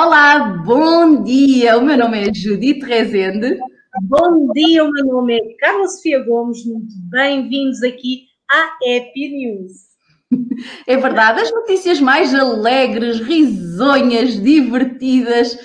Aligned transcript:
Olá, 0.00 0.38
bom 0.64 1.24
dia. 1.24 1.76
O 1.76 1.82
meu 1.84 1.98
nome 1.98 2.28
é 2.28 2.32
Judite 2.32 2.86
Rezende. 2.86 3.58
Bom 4.02 4.52
dia, 4.52 4.84
o 4.84 4.92
meu 4.92 5.04
nome 5.04 5.36
é 5.36 5.56
Carla 5.58 5.88
Sofia 5.88 6.22
Gomes. 6.22 6.64
Muito 6.64 6.94
bem-vindos 7.10 7.82
aqui 7.82 8.26
à 8.48 8.62
Happy 8.76 9.28
News. 9.28 9.72
É 10.86 10.96
verdade, 10.96 11.40
as 11.40 11.50
notícias 11.50 12.00
mais 12.00 12.32
alegres, 12.32 13.18
risonhas, 13.18 14.40
divertidas, 14.40 15.58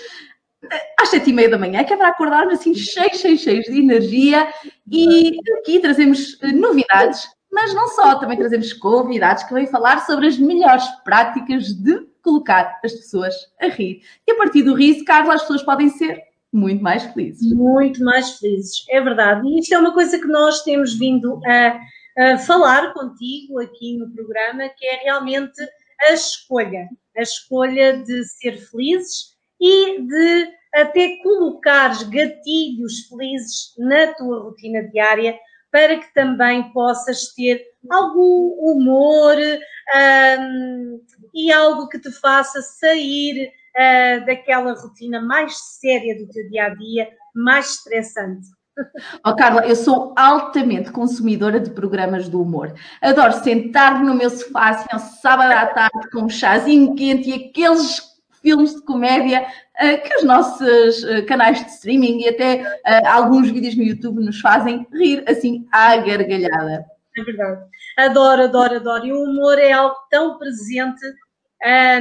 às 0.99 1.09
sete 1.09 1.29
e 1.29 1.33
meia 1.33 1.49
da 1.49 1.59
manhã, 1.59 1.83
que 1.83 1.93
é 1.93 1.97
para 1.97 2.07
acordar 2.07 2.47
assim 2.47 2.73
cheios, 2.73 3.19
cheios, 3.19 3.41
cheios 3.41 3.65
de 3.65 3.79
energia 3.79 4.51
e 4.91 5.37
aqui 5.59 5.79
trazemos 5.79 6.39
novidades, 6.55 7.27
mas 7.53 7.71
não 7.71 7.87
só, 7.89 8.15
também 8.15 8.37
trazemos 8.37 8.73
convidados 8.73 9.43
que 9.43 9.53
vêm 9.53 9.67
falar 9.67 9.99
sobre 10.07 10.27
as 10.27 10.39
melhores 10.39 10.85
práticas 11.05 11.67
de 11.67 11.99
colocar 12.23 12.79
as 12.83 12.91
pessoas 12.93 13.35
a 13.61 13.67
rir. 13.67 14.01
E 14.27 14.31
a 14.31 14.35
partir 14.35 14.63
do 14.63 14.73
riso, 14.73 15.05
Carla, 15.05 15.35
as 15.35 15.41
pessoas 15.41 15.61
podem 15.61 15.87
ser 15.89 16.19
muito 16.51 16.81
mais 16.81 17.03
felizes. 17.03 17.53
Muito 17.53 18.03
mais 18.03 18.39
felizes, 18.39 18.83
é 18.89 18.99
verdade. 18.99 19.47
E 19.47 19.59
isto 19.59 19.73
é 19.73 19.77
uma 19.77 19.93
coisa 19.93 20.19
que 20.19 20.27
nós 20.27 20.63
temos 20.63 20.97
vindo 20.97 21.39
a, 21.45 21.79
a 22.17 22.37
falar 22.39 22.91
contigo 22.91 23.59
aqui 23.59 23.97
no 23.97 24.11
programa, 24.11 24.67
que 24.69 24.87
é 24.87 25.03
realmente 25.03 25.61
a 26.07 26.13
escolha. 26.13 26.89
A 27.15 27.21
escolha 27.21 27.97
de 27.97 28.23
ser 28.23 28.57
felizes 28.57 29.35
e 29.61 30.01
de 30.01 30.47
até 30.73 31.17
colocares 31.21 32.01
gatilhos 32.01 33.01
felizes 33.07 33.75
na 33.77 34.07
tua 34.13 34.41
rotina 34.41 34.81
diária 34.89 35.37
para 35.73 35.97
que 35.97 36.13
também 36.13 36.71
possas 36.71 37.33
ter 37.33 37.65
algum 37.89 38.55
humor 38.61 39.35
um, 39.35 41.01
e 41.33 41.51
algo 41.51 41.89
que 41.89 41.97
te 41.97 42.11
faça 42.11 42.61
sair 42.61 43.51
uh, 43.75 44.23
daquela 44.23 44.73
rotina 44.73 45.19
mais 45.19 45.57
séria 45.57 46.15
do 46.15 46.31
teu 46.31 46.47
dia 46.47 46.65
a 46.65 46.69
dia, 46.75 47.09
mais 47.35 47.71
estressante. 47.71 48.47
Oh, 49.23 49.35
Carla, 49.35 49.67
eu 49.67 49.75
sou 49.75 50.15
altamente 50.17 50.91
consumidora 50.91 51.59
de 51.59 51.69
programas 51.69 52.27
do 52.27 52.41
humor. 52.41 52.73
Adoro 52.99 53.31
sentar 53.43 54.03
no 54.03 54.15
meu 54.15 54.31
sofá 54.31 54.69
assim, 54.69 54.87
ao 54.91 54.99
sábado 54.99 55.51
à 55.51 55.67
tarde 55.67 56.09
com 56.11 56.23
um 56.23 56.29
chazinho 56.29 56.95
quente 56.95 57.29
e 57.29 57.33
aqueles 57.33 58.12
filmes 58.43 58.75
de 58.75 58.81
comédia 58.83 59.41
uh, 59.41 60.03
que 60.03 60.17
os 60.17 60.23
nossos 60.23 61.03
uh, 61.03 61.25
canais 61.25 61.63
de 61.63 61.71
streaming 61.71 62.19
e 62.19 62.29
até 62.29 62.61
uh, 62.61 63.07
alguns 63.07 63.49
vídeos 63.49 63.75
no 63.75 63.83
YouTube 63.83 64.23
nos 64.23 64.39
fazem 64.39 64.85
rir 64.93 65.23
assim 65.27 65.65
à 65.71 65.95
gargalhada. 65.97 66.85
É 67.17 67.23
verdade. 67.23 67.63
Adoro, 67.97 68.43
adoro, 68.43 68.75
adoro. 68.75 69.05
E 69.05 69.13
o 69.13 69.23
humor 69.23 69.57
é 69.57 69.71
algo 69.71 69.95
tão 70.11 70.37
presente 70.37 71.01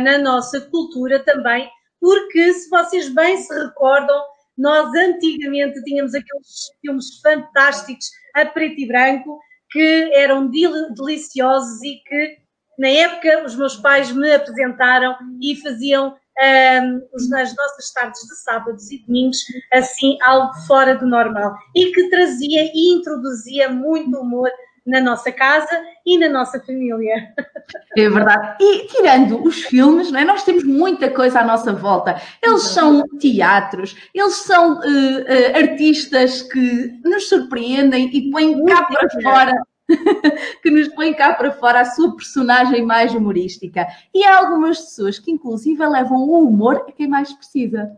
na 0.03 0.19
nossa 0.19 0.61
cultura 0.61 1.21
também, 1.21 1.71
porque 2.01 2.53
se 2.53 2.69
vocês 2.69 3.09
bem 3.11 3.37
se 3.37 3.55
recordam, 3.55 4.21
nós 4.59 4.93
antigamente 4.93 5.81
tínhamos 5.85 6.15
aqueles 6.15 6.73
filmes 6.81 7.21
fantásticos 7.21 8.11
a 8.35 8.45
preto 8.45 8.81
e 8.81 8.89
branco 8.89 9.39
que 9.71 10.11
eram 10.15 10.51
deliciosos 10.51 11.81
e 11.85 12.03
que 12.05 12.39
na 12.77 12.89
época 12.89 13.45
os 13.45 13.55
meus 13.55 13.77
pais 13.77 14.11
me 14.11 14.33
apresentaram 14.33 15.17
e 15.41 15.55
faziam 15.57 16.17
um, 16.41 17.29
nas 17.29 17.55
nossas 17.55 17.93
tardes 17.93 18.21
de 18.23 18.37
sábados 18.37 18.91
e 18.91 19.05
domingos, 19.07 19.39
assim, 19.73 20.19
algo 20.23 20.53
fora 20.67 20.97
do 20.97 21.07
normal. 21.07 21.55
E 21.75 21.93
que 21.93 22.09
trazia 22.09 22.71
e 22.75 22.95
introduzia 22.95 23.69
muito 23.69 24.19
humor 24.19 24.51
na 24.87 25.01
nossa 25.01 25.31
casa 25.31 25.71
e 26.05 26.19
na 26.19 26.29
nossa 26.29 26.61
família. 26.61 27.33
É 27.97 28.09
verdade. 28.09 28.57
E 28.61 28.87
tirando 28.87 29.43
os 29.45 29.65
filmes, 29.65 30.11
não 30.11 30.19
é? 30.19 30.25
nós 30.25 30.45
temos 30.45 30.65
muita 30.65 31.11
coisa 31.11 31.41
à 31.41 31.45
nossa 31.45 31.73
volta. 31.73 32.21
Eles 32.43 32.63
são 32.63 33.03
teatros, 33.19 33.95
eles 34.15 34.35
são 34.37 34.79
uh, 34.79 34.81
uh, 34.81 35.57
artistas 35.57 36.43
que 36.43 37.01
nos 37.05 37.29
surpreendem 37.29 38.11
e 38.15 38.31
põem 38.31 38.65
cá 38.65 38.85
para 38.85 39.09
fora 39.23 39.53
que 40.63 40.71
nos 40.71 40.89
põe 40.89 41.13
cá 41.15 41.35
para 41.35 41.53
fora 41.53 41.81
a 41.81 41.85
sua 41.85 42.15
personagem 42.17 42.85
mais 42.85 43.15
humorística. 43.15 43.87
E 44.15 44.25
há 44.25 44.39
algumas 44.39 44.79
pessoas 44.79 45.19
que, 45.19 45.31
inclusive, 45.31 45.87
levam 45.87 46.19
o 46.19 46.47
humor 46.47 46.85
a 46.89 46.93
quem 46.93 47.09
mais 47.09 47.33
precisa. 47.33 47.91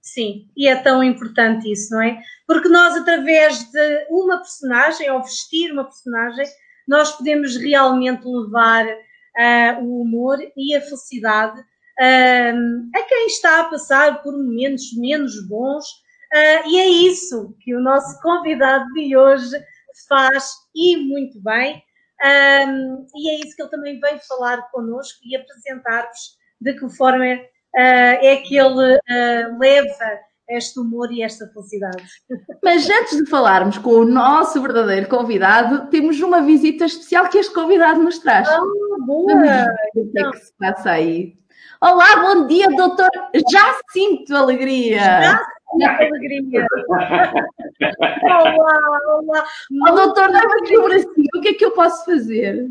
Sim, 0.00 0.48
e 0.56 0.66
é 0.66 0.74
tão 0.76 1.02
importante 1.02 1.70
isso, 1.70 1.94
não 1.94 2.02
é? 2.02 2.20
Porque 2.46 2.68
nós, 2.68 2.96
através 2.96 3.70
de 3.70 4.06
uma 4.10 4.38
personagem, 4.38 5.10
ou 5.10 5.22
vestir 5.22 5.72
uma 5.72 5.84
personagem, 5.84 6.44
nós 6.88 7.12
podemos 7.12 7.56
realmente 7.56 8.26
levar 8.26 8.84
uh, 8.84 9.84
o 9.84 10.02
humor 10.02 10.38
e 10.56 10.74
a 10.74 10.80
felicidade 10.80 11.60
uh, 11.60 12.98
a 12.98 13.02
quem 13.02 13.26
está 13.26 13.60
a 13.60 13.64
passar 13.64 14.22
por 14.22 14.32
momentos 14.32 14.92
menos 14.96 15.40
bons. 15.46 15.84
Uh, 16.34 16.68
e 16.68 16.80
é 16.80 16.88
isso 16.88 17.54
que 17.60 17.74
o 17.74 17.80
nosso 17.80 18.20
convidado 18.20 18.86
de 18.94 19.16
hoje 19.16 19.54
faz 20.08 20.50
e 20.74 20.96
muito 20.96 21.40
bem. 21.42 21.82
Um, 22.22 23.06
e 23.16 23.30
é 23.30 23.40
isso 23.40 23.56
que 23.56 23.62
ele 23.62 23.70
também 23.70 24.00
veio 24.00 24.20
falar 24.28 24.70
connosco 24.70 25.18
e 25.24 25.36
apresentar-vos 25.36 26.36
de 26.60 26.74
que 26.74 26.88
forma 26.90 27.24
uh, 27.24 27.38
é 27.74 28.36
que 28.36 28.56
ele 28.56 28.96
uh, 28.96 29.58
leva 29.58 30.20
este 30.48 30.78
humor 30.78 31.10
e 31.10 31.22
esta 31.22 31.46
felicidade. 31.48 32.04
Mas 32.62 32.88
antes 32.88 33.16
de 33.16 33.26
falarmos 33.28 33.78
com 33.78 33.90
o 33.90 34.04
nosso 34.04 34.60
verdadeiro 34.60 35.08
convidado, 35.08 35.88
temos 35.90 36.20
uma 36.20 36.42
visita 36.42 36.84
especial 36.84 37.28
que 37.28 37.38
este 37.38 37.52
convidado 37.52 38.02
nos 38.02 38.18
traz. 38.18 38.48
Ah, 38.48 38.60
boa! 39.06 39.32
O 39.96 40.12
que 40.12 40.18
é 40.18 40.30
que 40.30 40.36
se 40.38 40.52
passa 40.58 40.90
aí? 40.90 41.34
Olá, 41.80 42.16
bom 42.22 42.46
dia, 42.46 42.68
doutor. 42.68 43.10
Já 43.50 43.74
sinto 43.92 44.36
alegria. 44.36 45.00
Já 45.00 45.46
muita 45.72 46.04
alegria. 46.04 46.66
olá, 48.22 49.00
olá. 49.18 49.44
Oh, 49.88 49.94
doutor, 49.94 50.30
dá-me 50.32 50.52
aqui 50.60 50.76
o 50.76 50.84
bracinho. 50.84 51.28
O 51.36 51.40
que 51.40 51.48
é 51.48 51.54
que 51.54 51.64
eu 51.64 51.70
posso 51.72 52.04
fazer? 52.04 52.68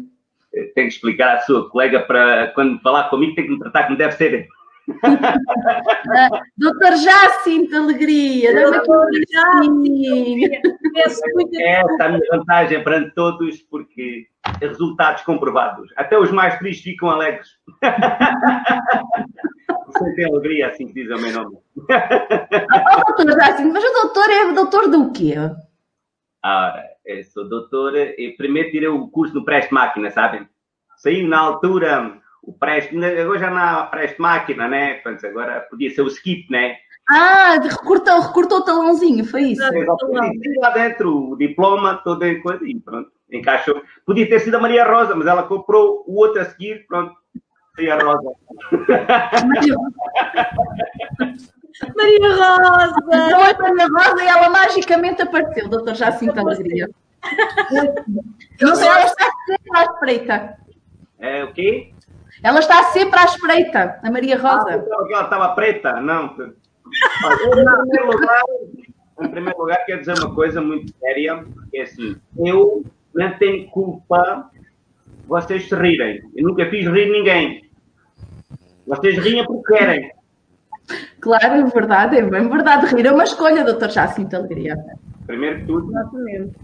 Tenho 0.53 0.73
que 0.73 0.81
explicar 0.81 1.37
à 1.37 1.39
sua 1.41 1.69
colega 1.69 2.01
para 2.01 2.51
quando 2.53 2.79
falar 2.81 3.09
comigo 3.09 3.35
tem 3.35 3.45
que 3.45 3.51
me 3.51 3.59
tratar 3.59 3.85
como 3.85 3.97
deve 3.97 4.13
ser. 4.13 4.47
doutor, 6.57 6.97
já 6.97 7.29
sinto 7.43 7.75
alegria. 7.75 8.51
Dá-me 8.53 8.77
aqui 8.77 8.91
o 8.91 9.05
bracinho. 9.05 10.49
Essa 10.95 11.21
é 11.59 11.81
a 12.01 12.09
minha 12.09 12.21
vantagem 12.31 12.83
perante 12.83 13.13
todos, 13.15 13.61
porque 13.63 14.27
resultados 14.59 15.23
comprovados. 15.23 15.91
Até 15.95 16.17
os 16.17 16.31
mais 16.31 16.57
tristes 16.59 16.83
ficam 16.83 17.09
alegres. 17.09 17.47
Você 19.87 20.15
tem 20.15 20.25
alegria, 20.25 20.67
assim 20.67 20.87
que 20.87 20.93
diz 20.93 21.09
o 21.09 21.21
meu 21.21 21.31
nome. 21.31 21.57
Assim, 23.41 23.71
mas 23.71 23.83
o 23.83 23.93
doutor 24.01 24.29
é 24.29 24.53
doutor 24.53 24.89
do 24.89 25.11
quê? 25.11 25.35
Ora, 26.43 26.83
eu 27.05 27.23
sou 27.23 27.47
doutor, 27.47 27.95
e 27.95 28.35
primeiro 28.37 28.71
tirei 28.71 28.87
o 28.87 29.07
curso 29.09 29.33
no 29.35 29.45
Preste 29.45 29.73
Máquina, 29.73 30.09
sabem? 30.09 30.47
Saí 30.97 31.25
na 31.27 31.39
altura, 31.39 32.19
o 32.43 32.53
Preste, 32.53 32.95
agora 33.03 33.39
já 33.39 33.49
não 33.49 33.57
há 33.57 33.83
Preste 33.85 34.19
Máquina, 34.19 34.67
né? 34.67 34.95
Portanto, 34.95 35.27
agora 35.27 35.61
podia 35.69 35.89
ser 35.89 36.01
o 36.01 36.07
Skip, 36.07 36.49
né? 36.51 36.77
Ah, 37.09 37.59
recortou, 37.61 38.19
recortou 38.21 38.59
o 38.59 38.63
talãozinho, 38.63 39.25
foi 39.25 39.41
isso? 39.43 39.63
Exatamente. 39.63 40.59
lá 40.59 40.69
dentro 40.69 41.31
o 41.31 41.35
diploma, 41.35 42.01
toda 42.03 42.25
a 42.25 42.41
coisa, 42.41 42.65
e 42.65 42.79
pronto, 42.79 43.11
encaixou. 43.31 43.81
Podia 44.05 44.29
ter 44.29 44.39
sido 44.39 44.55
a 44.55 44.61
Maria 44.61 44.85
Rosa, 44.85 45.15
mas 45.15 45.27
ela 45.27 45.43
comprou 45.43 46.03
o 46.07 46.15
outro 46.17 46.41
a 46.41 46.45
seguir, 46.45 46.85
pronto, 46.87 47.13
Maria 47.75 47.97
Rosa. 47.97 48.31
Maria 51.95 52.29
Rosa! 52.35 52.95
Não 53.05 53.45
é 53.45 53.57
Maria 53.57 53.87
Rosa 53.87 54.23
e 54.23 54.27
ela 54.27 54.49
magicamente 54.49 55.21
apareceu, 55.21 55.69
doutor 55.69 55.95
Jacinto 55.95 56.39
Alegria. 56.39 56.89
Não 58.61 58.75
sei, 58.75 58.87
ela 58.87 59.05
está 59.05 59.29
sempre 59.45 59.77
à 59.77 59.83
espreita. 59.83 60.57
É 61.19 61.43
o 61.43 61.53
quê? 61.53 61.93
Ela 62.43 62.59
está 62.59 62.83
sempre 62.85 63.19
à 63.19 63.25
espreita, 63.25 63.99
a 64.03 64.11
Maria 64.11 64.37
Rosa. 64.37 64.69
Ah, 64.69 65.07
ela 65.11 65.23
estava 65.23 65.55
preta? 65.55 66.01
Não. 66.01 66.25
em, 66.25 67.89
primeiro 67.89 68.11
lugar, 68.11 68.41
em 69.21 69.27
primeiro 69.29 69.59
lugar, 69.59 69.85
quero 69.85 69.99
dizer 69.99 70.17
uma 70.19 70.33
coisa 70.33 70.59
muito 70.61 70.91
séria, 70.99 71.45
que 71.69 71.77
é 71.77 71.83
assim, 71.83 72.15
eu 72.37 72.83
não 73.13 73.37
tenho 73.37 73.69
culpa 73.69 74.49
vocês 75.31 75.69
se 75.69 75.75
rirem. 75.75 76.21
Eu 76.35 76.49
nunca 76.49 76.69
fiz 76.69 76.85
rir 76.85 77.09
ninguém. 77.09 77.69
Vocês 78.85 79.17
riem 79.17 79.45
porque 79.45 79.73
querem. 79.73 80.11
Claro, 81.19 81.45
é 81.45 81.63
verdade, 81.63 82.17
é 82.17 82.21
bem 82.21 82.49
verdade. 82.49 82.93
Rir 82.93 83.05
é 83.05 83.11
uma 83.11 83.23
escolha, 83.23 83.63
doutor 83.63 83.89
Jacinto 83.89 84.35
Alegria. 84.35 84.75
Primeiro 85.25 85.59
que 85.59 85.65
tudo. 85.65 85.91
Exatamente. 85.91 86.55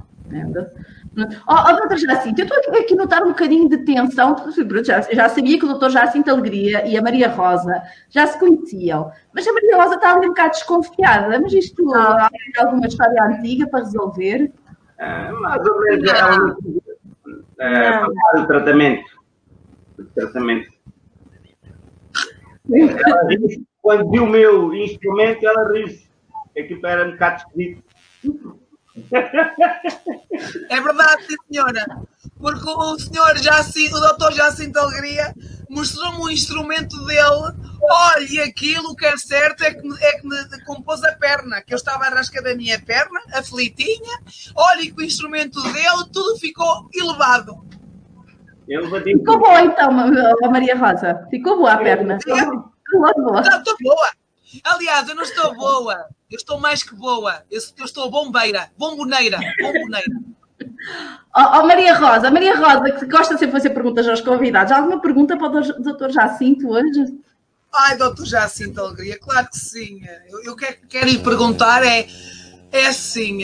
Oh, 1.47 1.53
oh, 1.53 1.75
doutor 1.77 1.97
Jacinto, 1.97 2.41
eu 2.41 2.45
estou 2.45 2.75
aqui 2.75 2.93
a 2.93 2.97
notar 2.97 3.23
um 3.23 3.29
bocadinho 3.29 3.69
de 3.69 3.77
tensão. 3.79 4.35
Já, 4.83 5.01
já 5.01 5.29
sabia 5.29 5.57
que 5.57 5.65
o 5.65 5.69
doutor 5.69 5.89
Jacinto 5.89 6.29
Alegria 6.29 6.85
e 6.85 6.97
a 6.97 7.01
Maria 7.01 7.29
Rosa 7.29 7.81
já 8.09 8.27
se 8.27 8.37
conheciam, 8.37 9.11
mas 9.33 9.47
a 9.47 9.53
Maria 9.53 9.77
Rosa 9.77 9.95
está 9.95 10.15
ali 10.15 10.25
um 10.25 10.29
bocado 10.29 10.51
desconfiada. 10.51 11.39
Mas 11.39 11.53
isto 11.53 11.93
ah. 11.93 12.29
há 12.57 12.61
alguma 12.61 12.85
história 12.85 13.23
antiga 13.23 13.67
para 13.67 13.79
resolver? 13.79 14.51
Ah, 14.99 15.31
mais 15.31 15.65
ou 15.65 15.79
menos. 15.81 16.11
É, 17.59 17.87
é, 17.87 18.05
o 18.35 18.45
tratamento. 18.45 19.17
O 19.97 20.03
tratamento 20.03 20.77
quando 23.87 24.11
viu 24.11 24.25
o 24.25 24.29
meu 24.29 24.73
instrumento, 24.73 25.47
ela 25.47 25.71
riu-se. 25.71 26.09
Aquilo 26.59 26.85
era 26.85 27.07
um 27.07 27.11
bocado 27.11 27.37
esquisito. 27.37 27.83
É 30.69 30.81
verdade, 30.81 31.23
sim, 31.25 31.35
senhora. 31.49 31.85
Porque 32.39 32.69
o 32.69 32.99
senhor 32.99 33.37
já 33.37 33.59
assim, 33.59 33.87
o 33.87 33.99
doutor 33.99 34.31
Jacinto 34.33 34.77
Alegria 34.77 35.33
mostrou-me 35.69 36.17
um 36.19 36.29
instrumento 36.29 36.97
dele. 37.05 37.53
Olha, 37.81 38.27
e 38.29 38.39
aquilo 38.39 38.95
que 38.95 39.05
é 39.05 39.15
certo 39.17 39.63
é 39.63 39.73
que, 39.73 39.87
me- 39.87 39.97
é 40.01 40.19
que 40.19 40.27
me 40.27 40.63
compôs 40.65 41.03
a 41.03 41.13
perna, 41.13 41.61
que 41.61 41.73
eu 41.73 41.77
estava 41.77 42.05
a 42.05 42.09
rascar 42.09 42.43
da 42.43 42.55
minha 42.55 42.79
perna, 42.79 43.19
aflitinha. 43.33 44.19
Olha, 44.55 44.81
e 44.81 44.91
com 44.91 45.01
o 45.01 45.05
instrumento 45.05 45.61
dele 45.63 46.03
tudo 46.11 46.37
ficou 46.39 46.89
elevado. 46.93 47.55
Ficou 49.19 49.39
boa 49.39 49.61
então, 49.61 49.91
Maria 50.51 50.75
Rosa. 50.75 51.25
Ficou 51.29 51.57
boa 51.57 51.73
a 51.73 51.77
perna. 51.77 52.19
Ficou 52.19 52.71
boa. 52.91 53.41
Não, 53.41 53.57
estou 53.59 53.75
boa. 53.81 54.09
Aliás, 54.63 55.09
eu 55.09 55.15
não 55.15 55.23
estou 55.23 55.53
boa. 55.55 56.05
Eu 56.29 56.37
estou 56.37 56.59
mais 56.59 56.83
que 56.83 56.95
boa. 56.95 57.43
Eu, 57.49 57.61
eu 57.77 57.85
estou 57.85 58.09
bombeira, 58.09 58.69
bomboneira, 58.77 59.39
bomboneira. 59.61 60.11
Ó 61.35 61.41
ó, 61.59 61.65
Maria 61.67 61.95
Rosa, 61.95 62.31
Maria 62.31 62.55
Rosa, 62.55 62.91
que 62.91 63.05
gosta 63.05 63.33
sempre 63.37 63.47
de 63.47 63.51
fazer 63.53 63.69
perguntas 63.71 64.07
aos 64.07 64.21
convidados. 64.21 64.71
Alguma 64.71 65.01
pergunta 65.01 65.37
para 65.37 65.47
o 65.47 65.49
dou- 65.61 65.81
doutor 65.81 66.11
Jacinto 66.11 66.69
hoje? 66.69 67.17
Ai, 67.73 67.97
doutor 67.97 68.25
Jacinto 68.25 68.79
Alegria, 68.81 69.19
claro 69.19 69.47
que 69.49 69.57
sim. 69.59 70.01
Eu, 70.29 70.43
eu 70.43 70.55
quero, 70.55 70.77
quero 70.87 71.07
lhe 71.07 71.19
perguntar 71.19 71.85
é, 71.85 72.07
é 72.71 72.87
assim, 72.87 73.41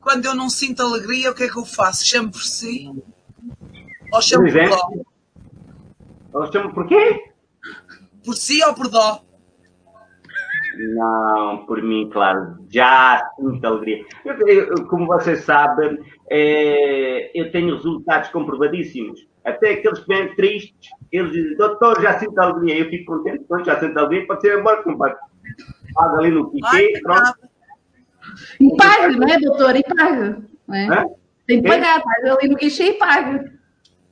quando 0.00 0.24
eu 0.24 0.34
não 0.34 0.48
sinto 0.48 0.82
alegria, 0.82 1.30
o 1.30 1.34
que 1.34 1.42
é 1.44 1.48
que 1.48 1.58
eu 1.58 1.64
faço? 1.64 2.06
Chamo 2.06 2.30
por 2.30 2.42
si? 2.42 2.90
Ou 4.12 4.22
chamo 4.22 4.44
Por? 4.50 5.04
Ela 6.32 6.52
chama 6.52 6.72
por 6.72 6.86
quê? 6.86 7.29
Por 8.24 8.34
si 8.36 8.62
ou 8.64 8.74
por 8.74 8.88
dó? 8.88 9.22
Não, 10.94 11.66
por 11.66 11.82
mim, 11.82 12.08
claro, 12.12 12.56
já 12.70 13.22
sinto 13.36 13.66
alegria. 13.66 14.04
Eu- 14.24 14.48
eu- 14.48 14.86
como 14.86 15.06
vocês 15.06 15.40
sabem, 15.44 15.98
é, 16.30 17.30
eu 17.38 17.50
tenho 17.50 17.74
resultados 17.74 18.30
comprovadíssimos. 18.30 19.28
Até 19.44 19.70
aqueles 19.72 19.98
que 20.00 20.06
vêm 20.08 20.34
tristes, 20.36 20.90
eles 21.10 21.32
dizem, 21.32 21.56
doutor, 21.56 22.00
já 22.00 22.18
sinto 22.18 22.38
alegria. 22.38 22.78
Eu 22.78 22.88
fico 22.90 23.16
contente, 23.16 23.44
pronto, 23.44 23.64
já 23.64 23.80
sinto 23.80 23.98
alegria, 23.98 24.26
pode 24.26 24.40
ser 24.42 24.58
embora, 24.58 24.82
compadre. 24.82 25.16
Paga 25.94 26.18
ali 26.18 26.30
no 26.30 26.52
Ai, 26.64 26.82
piquet, 26.82 27.02
pronto. 27.02 27.34
E 28.60 28.76
pague, 28.76 29.16
não 29.16 29.28
é, 29.28 29.38
doutor? 29.40 29.76
E 29.76 29.82
pague. 29.82 30.36
Não 30.68 30.74
é? 30.76 31.04
Tem 31.46 31.62
Quê? 31.62 31.68
pagar, 31.68 32.02
paga 32.02 32.34
ali 32.38 32.48
no 32.48 32.56
guichê 32.56 32.90
e 32.90 32.92
pague. 32.92 33.59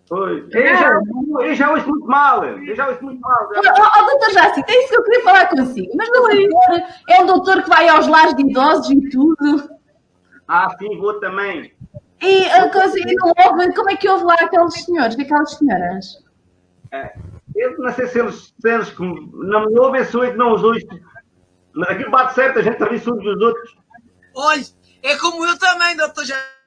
Pois. 0.09 0.45
Eu, 0.51 0.77
já, 0.77 1.01
eu 1.41 1.55
já 1.55 1.71
ouço 1.71 1.89
muito 1.89 2.07
mal, 2.07 2.43
eu 2.43 2.75
já 2.75 2.89
ouço 2.89 3.05
muito 3.05 3.21
mal. 3.21 3.49
Ó, 3.55 3.61
ó, 3.61 4.01
ó, 4.01 4.11
doutor 4.11 4.31
Jacinto, 4.33 4.71
é 4.71 4.79
isso 4.79 4.89
que 4.89 4.97
eu 4.97 5.05
queria 5.05 5.23
falar 5.23 5.49
consigo. 5.49 5.93
Mas 5.95 6.09
o 6.09 6.13
doutor 6.13 6.83
é 7.09 7.23
um 7.23 7.27
doutor 7.27 7.63
que 7.63 7.69
vai 7.69 7.89
aos 7.89 8.07
lares 8.07 8.35
de 8.35 8.43
idosos 8.43 8.91
e 8.91 9.09
tudo. 9.11 9.71
Ah, 10.47 10.75
sim, 10.79 10.99
vou 10.99 11.21
também. 11.21 11.75
E 12.23 12.45
a 12.47 12.71
coisa, 12.71 12.99
e 12.99 13.15
não 13.15 13.29
ouve, 13.29 13.75
como 13.75 13.91
é 13.91 13.97
que 13.97 14.09
houve 14.09 14.25
lá 14.25 14.35
aqueles 14.35 14.83
senhores, 14.83 15.19
aquelas 15.19 15.55
senhoras? 15.55 16.07
Eu 17.55 17.79
não 17.79 17.93
sei 17.93 18.07
se 18.07 18.19
eles, 18.19 18.55
se 18.59 18.69
eles 18.69 18.95
não 18.99 19.67
me 19.67 19.79
ouvem, 19.79 20.05
sou 20.07 20.25
eu 20.25 20.33
que 20.33 20.39
não 20.39 20.55
os 20.55 20.65
ouço. 20.65 20.87
Mas 21.75 21.91
aquilo 21.91 22.11
bate 22.11 22.35
certo, 22.35 22.61
a 22.61 22.63
gente 22.63 22.83
ri 22.83 22.97
uns 22.97 23.03
dos 23.03 23.41
outros. 23.43 23.77
Olha, 24.35 24.65
é 25.03 25.17
como 25.17 25.45
eu 25.45 25.59
também, 25.59 25.97
doutor 25.97 26.25
Jacinto 26.25 26.58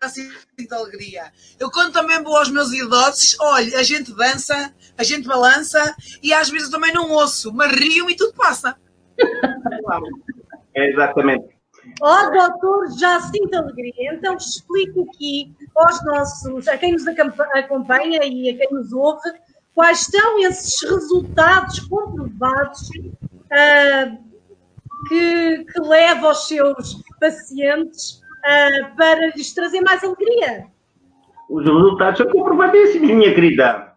Alegria. 0.71 1.31
Eu 1.59 1.69
quando 1.69 1.93
também 1.93 2.23
vou 2.23 2.35
aos 2.35 2.49
meus 2.49 2.73
idosos, 2.73 3.37
olha, 3.39 3.77
a 3.77 3.83
gente 3.83 4.11
dança, 4.15 4.73
a 4.97 5.03
gente 5.03 5.27
balança 5.27 5.95
e 6.23 6.33
às 6.33 6.49
vezes 6.49 6.69
também 6.69 6.91
não 6.91 7.11
ouço, 7.11 7.53
mas 7.53 7.71
rio 7.71 8.09
e 8.09 8.15
tudo 8.15 8.33
passa. 8.33 8.75
É, 10.75 10.89
exatamente. 10.89 11.55
Ó, 12.01 12.29
doutor 12.31 12.97
Jacinto 12.97 13.55
Alegria, 13.55 14.13
então 14.13 14.35
explico 14.35 15.07
aqui 15.07 15.53
aos 15.75 16.03
nossos, 16.03 16.67
a 16.67 16.77
quem 16.79 16.93
nos 16.93 17.05
acompanha 17.07 18.21
e 18.23 18.49
a 18.49 18.57
quem 18.57 18.69
nos 18.71 18.91
ouve, 18.93 19.29
quais 19.75 19.99
são 19.99 20.39
esses 20.39 20.81
resultados 20.81 21.79
comprovados 21.81 22.89
ah, 23.51 24.17
que, 25.07 25.65
que 25.65 25.81
leva 25.81 26.31
os 26.31 26.47
seus 26.47 27.03
pacientes 27.19 28.20
ah, 28.43 28.91
para 28.97 29.27
lhes 29.35 29.53
trazer 29.53 29.81
mais 29.81 30.03
alegria. 30.03 30.65
Os 31.49 31.65
resultados 31.65 32.17
são 32.17 32.27
comprovadíssimos, 32.27 33.09
minha 33.09 33.33
querida. 33.33 33.91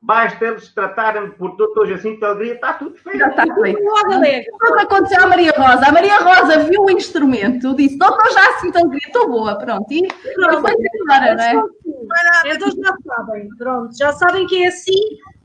Basta 0.00 0.44
eles 0.44 0.68
tratarem 0.74 1.30
por 1.30 1.56
Dr. 1.56 1.86
Jacinto 1.86 2.18
de 2.18 2.24
Alegria, 2.26 2.54
está 2.54 2.74
tudo 2.74 2.94
feito. 2.94 3.18
Já 3.18 3.28
está 3.28 3.42
feito. 3.54 3.78
Foi 3.82 4.70
o 4.70 4.74
que 4.76 4.82
aconteceu 4.82 5.22
à 5.22 5.26
Maria 5.26 5.50
Rosa. 5.56 5.86
A 5.88 5.92
Maria 5.92 6.18
Rosa 6.18 6.58
viu 6.64 6.82
o 6.82 6.90
instrumento, 6.90 7.74
disse, 7.74 7.96
doutor 7.96 8.30
Jacinto 8.30 8.76
Alegria, 8.76 9.06
estou 9.06 9.30
boa, 9.30 9.56
pronto. 9.56 9.90
E 9.90 10.06
Pronto. 10.34 10.60
foi 10.60 10.72
embora, 11.00 11.34
não 11.34 11.42
é? 11.42 12.52
Então 12.52 12.70
já 12.70 12.94
sabem, 13.06 13.48
pronto, 13.56 13.96
já 13.96 14.12
sabem 14.12 14.46
que 14.46 14.62
é 14.64 14.66
assim 14.68 14.92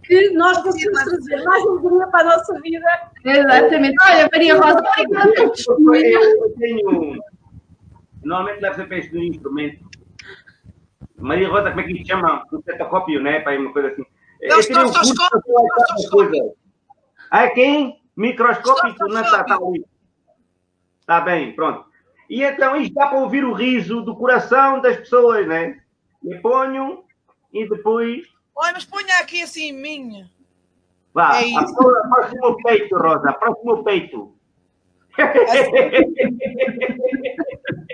que 0.04 0.30
nós 0.31 0.57
conseguimos 0.62 1.04
trazer 1.06 1.42
mais 1.44 1.66
alegria 1.66 2.07
para 2.07 2.19
a 2.19 2.38
nossa 2.38 2.60
vida. 2.60 2.86
Exatamente. 3.24 3.96
Olha, 4.06 4.30
Maria 4.30 4.56
Rosa, 4.56 4.80
obrigada 4.80 5.31
pelo 5.31 5.46
Eu, 5.46 5.50
testemunho. 5.51 6.19
eu 6.19 6.54
tenho. 6.60 7.24
Normalmente 8.24 8.62
deve 8.62 8.75
ser 8.75 8.88
para 8.88 8.98
este 8.98 9.18
instrumento. 9.18 9.89
Maria 11.18 11.50
Rosa, 11.50 11.69
como 11.69 11.81
é 11.81 11.83
que 11.83 11.98
se 11.98 12.06
chama? 12.06 12.45
Um 12.51 12.62
cetocópio, 12.62 13.21
né? 13.21 13.42
Para 13.42 13.60
uma 13.60 13.74
coisa 13.74 13.89
assim. 13.89 14.01
O 14.01 14.06
Eu 14.42 14.60
queria 14.60 14.86
um 14.86 14.94
falar 14.94 16.36
é. 16.36 16.54
Ah, 17.31 17.50
quem? 17.50 18.01
Microscópico, 18.16 19.07
não 19.07 19.21
está, 19.21 19.42
está 19.42 19.56
ali. 19.56 19.86
Está 21.01 21.21
bem, 21.21 21.56
pronto. 21.56 21.86
E 22.30 22.44
então 22.44 22.75
isto 22.75 22.94
dá 22.94 23.07
para 23.07 23.19
ouvir 23.19 23.44
o 23.44 23.54
riso 23.54 24.01
do 24.01 24.16
coração 24.16 24.81
das 24.81 24.98
pessoas, 24.98 25.48
né? 25.48 25.80
Eu 26.24 26.42
ponho 26.42 27.04
e 27.54 27.68
depois. 27.68 28.27
Olha, 28.56 28.74
mas 28.74 28.86
ponha 28.86 29.19
aqui 29.19 29.42
assim 29.42 29.72
mim. 29.72 30.30
Vá, 31.13 31.42
É 31.42 31.56
aproxima 31.56 32.48
o 32.48 32.57
peito, 32.57 32.98
Rosa, 32.98 33.30
aproxima 33.30 33.74
o 33.74 33.83
peito. 33.83 34.36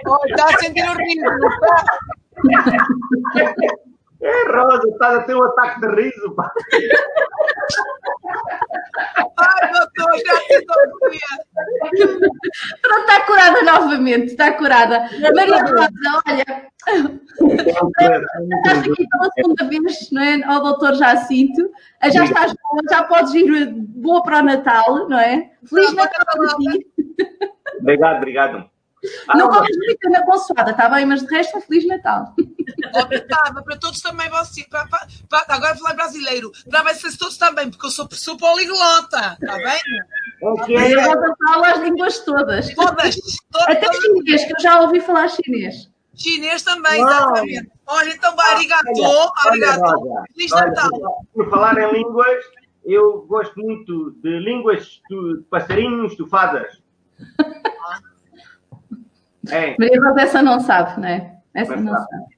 Olha, 0.08 0.32
está 0.32 0.46
a 0.46 0.58
sentir 0.60 0.84
o 0.90 0.94
riso, 0.94 1.26
está? 1.48 1.86
É, 4.22 4.52
Rosa, 4.52 4.88
estás 4.88 5.16
a 5.18 5.24
ter 5.24 5.36
um 5.36 5.44
ataque 5.44 5.82
de 5.82 5.88
riso, 6.02 6.36
pá. 6.36 6.52
Ai, 9.38 9.72
doutor, 9.72 10.18
já 10.26 10.34
alegria. 10.74 11.32
Pronto, 12.82 13.02
está 13.02 13.26
curada 13.26 13.62
novamente, 13.64 14.26
está 14.28 14.54
curada. 14.54 15.10
Maria 15.36 15.62
Rosa, 15.64 15.90
olha, 16.28 16.46
estás 17.42 18.80
aqui 18.80 19.06
pela 19.10 19.32
segunda 19.36 19.66
vez, 19.70 20.12
não 20.12 20.22
é? 20.24 20.44
Ao 20.46 20.62
doutor 20.64 20.96
Jacinto. 20.96 21.70
Ah, 22.02 22.10
Já 22.10 22.24
estás 22.24 22.54
boa, 22.54 22.82
já 22.90 23.04
podes 23.04 23.34
ir 23.34 23.74
boa 23.76 24.24
para 24.24 24.40
o 24.40 24.44
Natal, 24.44 25.10
não 25.10 25.20
é? 25.20 25.52
Feliz 25.70 25.94
Natal 25.94 26.26
para 26.26 26.56
ti. 26.58 26.88
Obrigado, 27.82 28.18
obrigado. 28.18 28.75
Ah, 29.28 29.38
Não 29.38 29.50
comes 29.50 29.76
muito 29.78 30.10
na 30.10 30.26
consoada, 30.26 30.72
está 30.72 30.90
bem? 30.90 31.06
Mas 31.06 31.22
de 31.22 31.34
resto, 31.36 31.58
um 31.58 31.62
Feliz 31.62 31.88
Natal. 31.88 32.34
Obrigada, 32.96 33.64
para 33.64 33.78
todos 33.78 34.02
também 34.02 34.30
vocês. 34.30 34.68
Para, 34.68 34.88
para, 34.88 35.08
para- 35.30 35.56
agora 35.56 35.76
falar 35.78 35.94
brasileiro. 35.96 36.52
Para 36.70 36.84
vocês 36.94 37.18
todos 37.18 37.38
também, 37.38 37.70
porque 37.70 37.86
eu 37.86 37.92
sou, 37.92 38.08
sou 38.12 38.38
poliglota. 38.38 39.38
Está 39.42 39.56
bem? 39.58 39.80
Ok. 40.42 40.76
Maria 40.76 41.06
Rosa 41.06 41.36
fala 41.48 41.70
as 41.72 41.80
línguas 41.82 42.20
todas. 42.20 42.74
Todas. 42.74 43.16
todas, 43.52 43.78
Até 43.78 43.88
chinês, 43.94 44.46
que 44.46 44.54
eu 44.54 44.60
já 44.62 44.82
ouvi 44.82 45.00
falar 45.02 45.28
chinês. 45.30 45.90
Chinês 46.16 46.62
também, 46.64 47.02
Uau. 47.04 47.10
exatamente. 47.12 47.72
Olha, 47.88 48.10
então, 48.14 48.40
arigato. 48.40 48.84
Olha, 48.98 49.32
Arigato. 49.46 50.14
Feliz 50.34 50.52
olha, 50.54 50.66
Natal. 50.68 50.90
Por 51.34 51.50
falar 51.50 51.78
em 51.78 51.92
línguas, 51.94 52.44
eu 52.86 53.26
gosto 53.28 53.60
muito 53.60 54.12
de 54.24 54.40
línguas 54.40 55.02
de 55.10 55.44
passarinhos 55.50 56.12
estufadas. 56.14 56.82
É, 59.50 59.76
Maria 59.80 60.02
Rosa, 60.02 60.22
essa 60.22 60.42
não 60.42 60.60
sabe, 60.60 61.00
não 61.00 61.08
é? 61.08 61.36
Essa 61.54 61.76
não 61.76 61.94
sabe. 61.94 62.36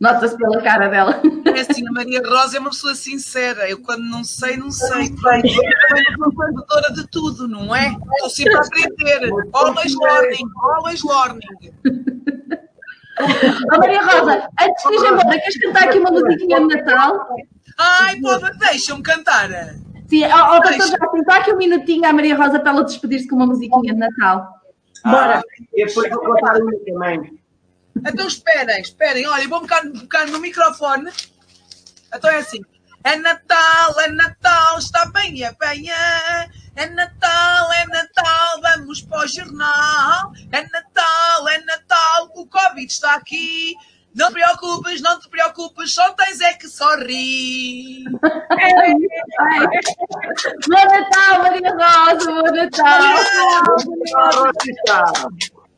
Nota-se 0.00 0.36
pela 0.36 0.60
cara 0.60 0.88
dela. 0.88 1.20
É 1.46 1.60
assim, 1.60 1.86
a 1.88 1.92
Maria 1.92 2.20
Rosa 2.26 2.56
é 2.56 2.60
uma 2.60 2.70
pessoa 2.70 2.94
sincera. 2.94 3.68
Eu, 3.70 3.80
quando 3.80 4.02
não 4.02 4.24
sei, 4.24 4.56
não 4.56 4.70
sei. 4.70 5.06
Eu 5.06 5.16
também 5.16 6.04
não 6.18 6.30
sou 6.30 6.32
sabedora 6.32 6.92
de 6.92 7.06
tudo, 7.08 7.48
não 7.48 7.74
é? 7.74 7.94
Estou 8.14 8.30
sempre 8.30 8.56
a 8.56 8.60
aprender. 8.60 9.30
Always 9.52 9.94
learning, 9.94 10.46
always 10.62 11.02
learning. 11.04 11.72
Ó, 13.72 13.78
Maria 13.78 14.02
Rosa, 14.02 14.48
antes 14.60 14.82
de 14.82 14.94
ir 14.94 15.12
embora, 15.12 15.40
queres 15.40 15.58
cantar 15.58 15.84
aqui 15.84 15.98
uma 15.98 16.10
musiquinha 16.10 16.60
de 16.60 16.66
Natal? 16.74 17.28
Ai, 17.78 18.20
pode, 18.20 18.58
deixa-me 18.58 19.02
cantar. 19.02 19.48
Sim, 20.08 20.24
ó, 20.24 20.56
ó, 20.56 20.60
doutor 20.60 20.72
Jacinto, 20.72 21.24
dá 21.26 21.36
aqui 21.36 21.52
um 21.52 21.56
minutinho 21.56 22.04
à 22.04 22.12
Maria 22.12 22.36
Rosa 22.36 22.58
para 22.58 22.72
ela 22.72 22.84
despedir-se 22.84 23.28
com 23.28 23.36
uma 23.36 23.46
musiquinha 23.46 23.94
de 23.94 23.98
Natal. 23.98 24.48
Bora. 25.04 25.42
e 25.74 25.84
depois 25.84 26.10
vou 26.10 26.20
contar 26.20 26.56
uma 26.56 26.72
também. 26.84 27.38
Então 27.96 28.26
esperem, 28.26 28.80
esperem. 28.80 29.26
Olha, 29.26 29.44
eu 29.44 29.48
vou 29.48 29.60
bocar, 29.60 29.86
bocar 29.86 30.26
no 30.28 30.40
microfone. 30.40 31.10
Então 32.12 32.30
é 32.30 32.36
assim. 32.36 32.60
É 33.04 33.16
Natal, 33.16 34.00
é 34.00 34.08
Natal, 34.08 34.78
está 34.78 35.04
bem, 35.06 35.44
é 35.44 35.52
bem, 35.52 35.90
é. 35.90 36.48
É 36.76 36.86
Natal, 36.86 37.72
é 37.72 37.86
Natal, 37.86 38.60
vamos 38.62 39.02
para 39.02 39.24
o 39.24 39.28
jornal. 39.28 40.32
É 40.50 40.62
Natal, 40.68 41.48
é 41.48 41.58
Natal, 41.64 42.32
o 42.34 42.46
Covid 42.46 42.86
está 42.86 43.14
aqui. 43.14 43.74
Não 44.14 44.28
te 44.28 44.34
preocupes, 44.34 45.00
não 45.02 45.18
te 45.18 45.28
preocupes, 45.28 45.92
só 45.92 46.12
tens 46.12 46.40
é 46.40 46.52
que 46.54 46.68
sorrir. 46.68 48.04
Bom 50.68 50.84
Natal, 50.88 51.42
Maria 51.42 51.70
Rosa, 51.72 52.30
bom 52.32 52.50
Natal. 52.52 53.14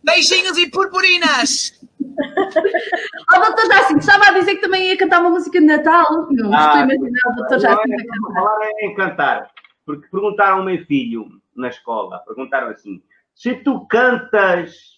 Beijinhos 0.05 0.57
e 0.59 0.71
purpurinas. 0.71 1.81
O 1.99 3.41
doutor 3.41 3.67
Jacinto 3.67 4.01
estava 4.01 4.29
a 4.29 4.33
dizer 4.33 4.55
que 4.57 4.61
também 4.63 4.89
ia 4.89 4.97
cantar 4.97 5.21
uma 5.21 5.31
música 5.31 5.59
de 5.61 5.67
Natal. 5.67 6.29
Não 6.31 6.53
Ah, 6.55 6.59
estou 6.67 6.81
a 6.81 6.85
imaginar 6.85 7.31
o 7.31 7.35
doutor 7.37 7.59
Jacinto 7.59 7.81
a 7.83 7.87
Não, 7.87 8.07
cantar. 8.07 8.35
falar 8.35 8.59
é 8.63 8.87
em 8.87 8.95
cantar. 8.95 9.51
Porque 9.85 10.09
perguntaram 10.09 10.59
ao 10.59 10.65
meu 10.65 10.85
filho 10.87 11.27
na 11.55 11.69
escola, 11.69 12.19
perguntaram 12.27 12.69
assim, 12.69 13.03
se 13.35 13.55
tu 13.57 13.87
cantas, 13.87 14.96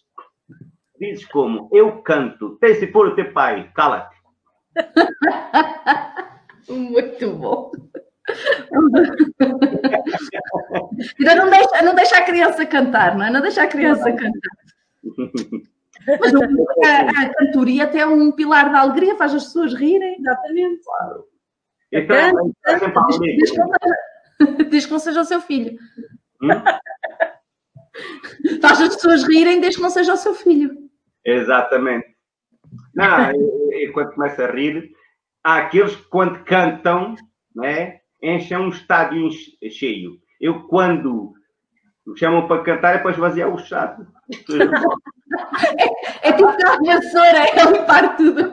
dizes 0.98 1.24
como? 1.26 1.68
Eu 1.72 2.02
canto. 2.02 2.56
Tem 2.60 2.74
se 2.74 2.90
for 2.92 3.08
o 3.08 3.14
teu 3.14 3.32
pai, 3.32 3.70
cala-te. 3.74 4.16
Muito 6.68 7.30
bom. 7.34 7.70
Então 11.18 11.36
não 11.36 11.50
deixa, 11.50 11.82
não 11.82 11.94
deixa 11.94 12.18
a 12.18 12.22
criança 12.24 12.66
cantar, 12.66 13.16
não 13.16 13.24
é? 13.26 13.30
Não 13.30 13.40
deixa 13.40 13.62
a 13.62 13.66
criança 13.66 14.12
cantar. 14.12 14.50
Mas 16.06 16.34
a, 16.34 17.00
a 17.24 17.34
cantoria 17.34 17.84
até 17.84 18.00
é 18.00 18.06
um 18.06 18.30
pilar 18.32 18.70
da 18.70 18.80
alegria, 18.80 19.16
faz 19.16 19.34
as 19.34 19.44
pessoas 19.44 19.74
rirem. 19.74 20.16
Exatamente. 20.20 20.80
Então, 21.92 22.52
está 22.66 22.78
sempre 22.78 22.98
a 22.98 23.06
Diz, 23.06 23.18
diz 23.38 23.50
que 23.50 23.58
não 23.58 23.68
seja- 23.68 24.64
diz 24.70 24.86
que 24.86 24.92
não 24.92 24.98
seja 24.98 25.20
o 25.20 25.24
seu 25.24 25.40
filho. 25.40 25.78
Hum? 26.42 26.48
Faz 28.60 28.80
as 28.80 28.94
pessoas 28.94 29.24
rirem 29.24 29.60
desde 29.60 29.76
que 29.78 29.82
não 29.82 29.90
seja 29.90 30.12
o 30.12 30.16
seu 30.18 30.34
filho. 30.34 30.87
Exatamente. 31.28 32.06
Não, 32.94 33.04
e- 33.72 33.84
e 33.86 33.92
quando 33.92 34.12
começa 34.14 34.44
a 34.44 34.50
rir, 34.50 34.90
há 35.44 35.58
aqueles 35.58 35.94
que 35.96 36.08
quando 36.08 36.44
cantam, 36.44 37.14
né, 37.54 38.00
enchem 38.22 38.56
um 38.58 38.68
estádio 38.68 39.28
cheio. 39.70 40.18
Eu 40.40 40.66
quando 40.66 41.32
me 42.06 42.18
chamam 42.18 42.46
para 42.46 42.62
cantar 42.62 42.94
é 42.96 42.98
para 42.98 43.10
esvaziar 43.10 43.52
o 43.52 43.56
estádio. 43.56 44.06
É 46.22 46.32
tipo 46.32 46.48
a 46.48 46.78
vassoura, 46.84 47.38
é 47.38 47.64
limpar 47.72 48.16
tudo. 48.16 48.52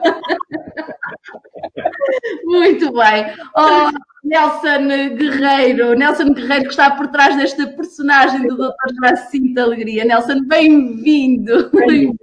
Muito 2.44 2.92
bem. 2.92 3.26
Oh, 3.56 3.90
Nelson 4.24 4.88
Guerreiro, 5.16 5.94
Nelson 5.94 6.32
Guerreiro 6.34 6.64
que 6.64 6.70
está 6.70 6.90
por 6.90 7.08
trás 7.08 7.36
desta 7.36 7.66
personagem 7.68 8.46
do 8.46 8.56
Dr. 8.56 8.72
Jacinto 9.02 9.60
Alegria. 9.60 10.04
Nelson, 10.04 10.42
bem-vindo. 10.46 11.70
Bem-vindo. 11.70 12.16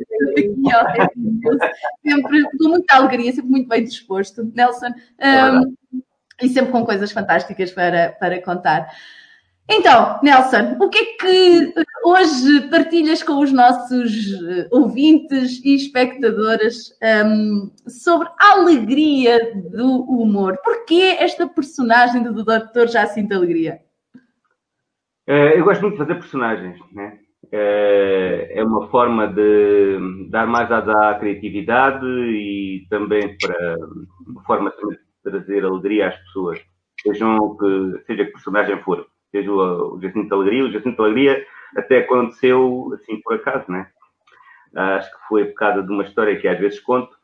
Sempre 2.05 2.43
com 2.57 2.69
muita 2.69 2.95
alegria, 2.95 3.31
sempre 3.31 3.51
muito 3.51 3.67
bem 3.67 3.83
disposto. 3.83 4.51
Nelson, 4.53 4.87
um, 4.87 5.75
e 6.41 6.49
sempre 6.49 6.71
com 6.71 6.85
coisas 6.85 7.11
fantásticas 7.11 7.71
para, 7.71 8.15
para 8.19 8.41
contar. 8.41 8.87
Então, 9.69 10.19
Nelson, 10.21 10.77
o 10.79 10.89
que 10.89 10.97
é 10.97 11.05
que 11.17 11.73
hoje 12.03 12.69
partilhas 12.69 13.23
com 13.23 13.39
os 13.39 13.51
nossos 13.51 14.11
eh, 14.33 14.67
ouvintes 14.71 15.63
e 15.63 15.75
espectadoras 15.75 16.95
ehm, 17.01 17.71
sobre 17.87 18.27
a 18.39 18.53
alegria 18.59 19.53
do 19.71 20.03
humor? 20.03 20.57
Porquê 20.63 21.17
esta 21.19 21.47
personagem 21.47 22.23
do 22.23 22.43
Dr. 22.43 22.87
Jacinto 22.91 23.33
Alegria? 23.33 23.79
Eh, 25.27 25.59
Eu 25.59 25.63
gosto 25.63 25.81
muito 25.81 25.93
de 25.93 25.99
fazer 25.99 26.15
personagens, 26.15 26.79
né? 26.91 27.19
Eh, 27.51 28.51
É 28.55 28.63
uma 28.63 28.87
forma 28.89 29.27
de 29.27 30.27
dar 30.29 30.45
mais 30.47 30.71
à, 30.71 31.15
criatividade 31.19 32.05
e 32.05 32.85
também 32.89 33.37
para 33.37 33.75
uma 34.27 34.43
forma 34.43 34.71
de 34.71 34.97
trazer 35.23 35.65
alegria 35.65 36.09
às 36.09 36.17
pessoas, 36.17 36.59
sejam 37.01 37.55
que, 37.57 38.03
seja 38.05 38.25
que 38.25 38.31
personagem 38.31 38.77
for, 38.83 39.05
seja 39.31 39.51
o 39.51 39.99
Jacinto 40.01 40.35
Alegria, 40.35 40.65
o 40.65 40.71
Jacinto 40.71 41.01
Alegria 41.01 41.45
até 41.75 41.99
aconteceu 41.99 42.91
assim 42.95 43.21
por 43.21 43.35
acaso, 43.35 43.71
né? 43.71 43.87
Acho 44.75 45.11
que 45.11 45.27
foi 45.27 45.45
por 45.45 45.55
causa 45.55 45.83
de 45.83 45.91
uma 45.91 46.03
história 46.03 46.39
que 46.39 46.47
às 46.47 46.59
vezes 46.59 46.79
conto, 46.79 47.15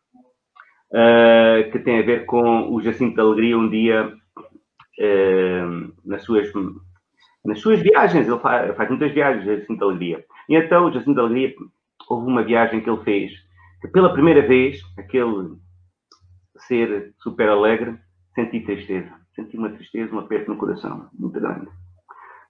eh, 0.94 1.70
que 1.72 1.79
tem 1.79 2.00
a 2.00 2.06
ver 2.06 2.25
com 2.25 2.72
o 2.72 2.82
Jacinto 2.82 3.20
Alegria 3.20 3.58
um 3.58 3.70
dia 3.70 4.13
eh, 5.00 5.63
nas 6.06 6.24
suas 6.24 6.51
nas 7.44 7.62
suas 7.62 7.79
viagens, 7.79 8.27
ele 8.27 8.39
faz, 8.39 8.75
faz 8.75 8.89
muitas 8.89 9.12
viagens, 9.12 9.46
Jacinto 9.46 9.86
Alegria. 9.86 10.24
E 10.48 10.56
então, 10.56 10.86
o 10.86 10.91
Jacinto 10.91 11.20
Alegria, 11.20 11.56
houve 12.10 12.27
uma 12.27 12.44
viagem 12.44 12.82
que 12.82 12.89
ele 12.89 13.03
fez, 13.03 13.32
que 13.82 13.88
pela 13.88 14.13
primeira 14.13 14.46
vez, 14.46 14.82
aquele 14.98 15.56
ser 16.68 17.13
super 17.20 17.50
alegre, 17.50 17.98
senti 18.36 18.60
tristeza. 18.62 19.12
Senti 19.36 19.58
uma 19.58 19.70
tristeza, 19.70 20.13
um 20.13 20.20
aperto 20.20 20.51
no 20.51 20.58
coração, 20.58 21.10
muito 21.18 21.39
grande. 21.39 21.68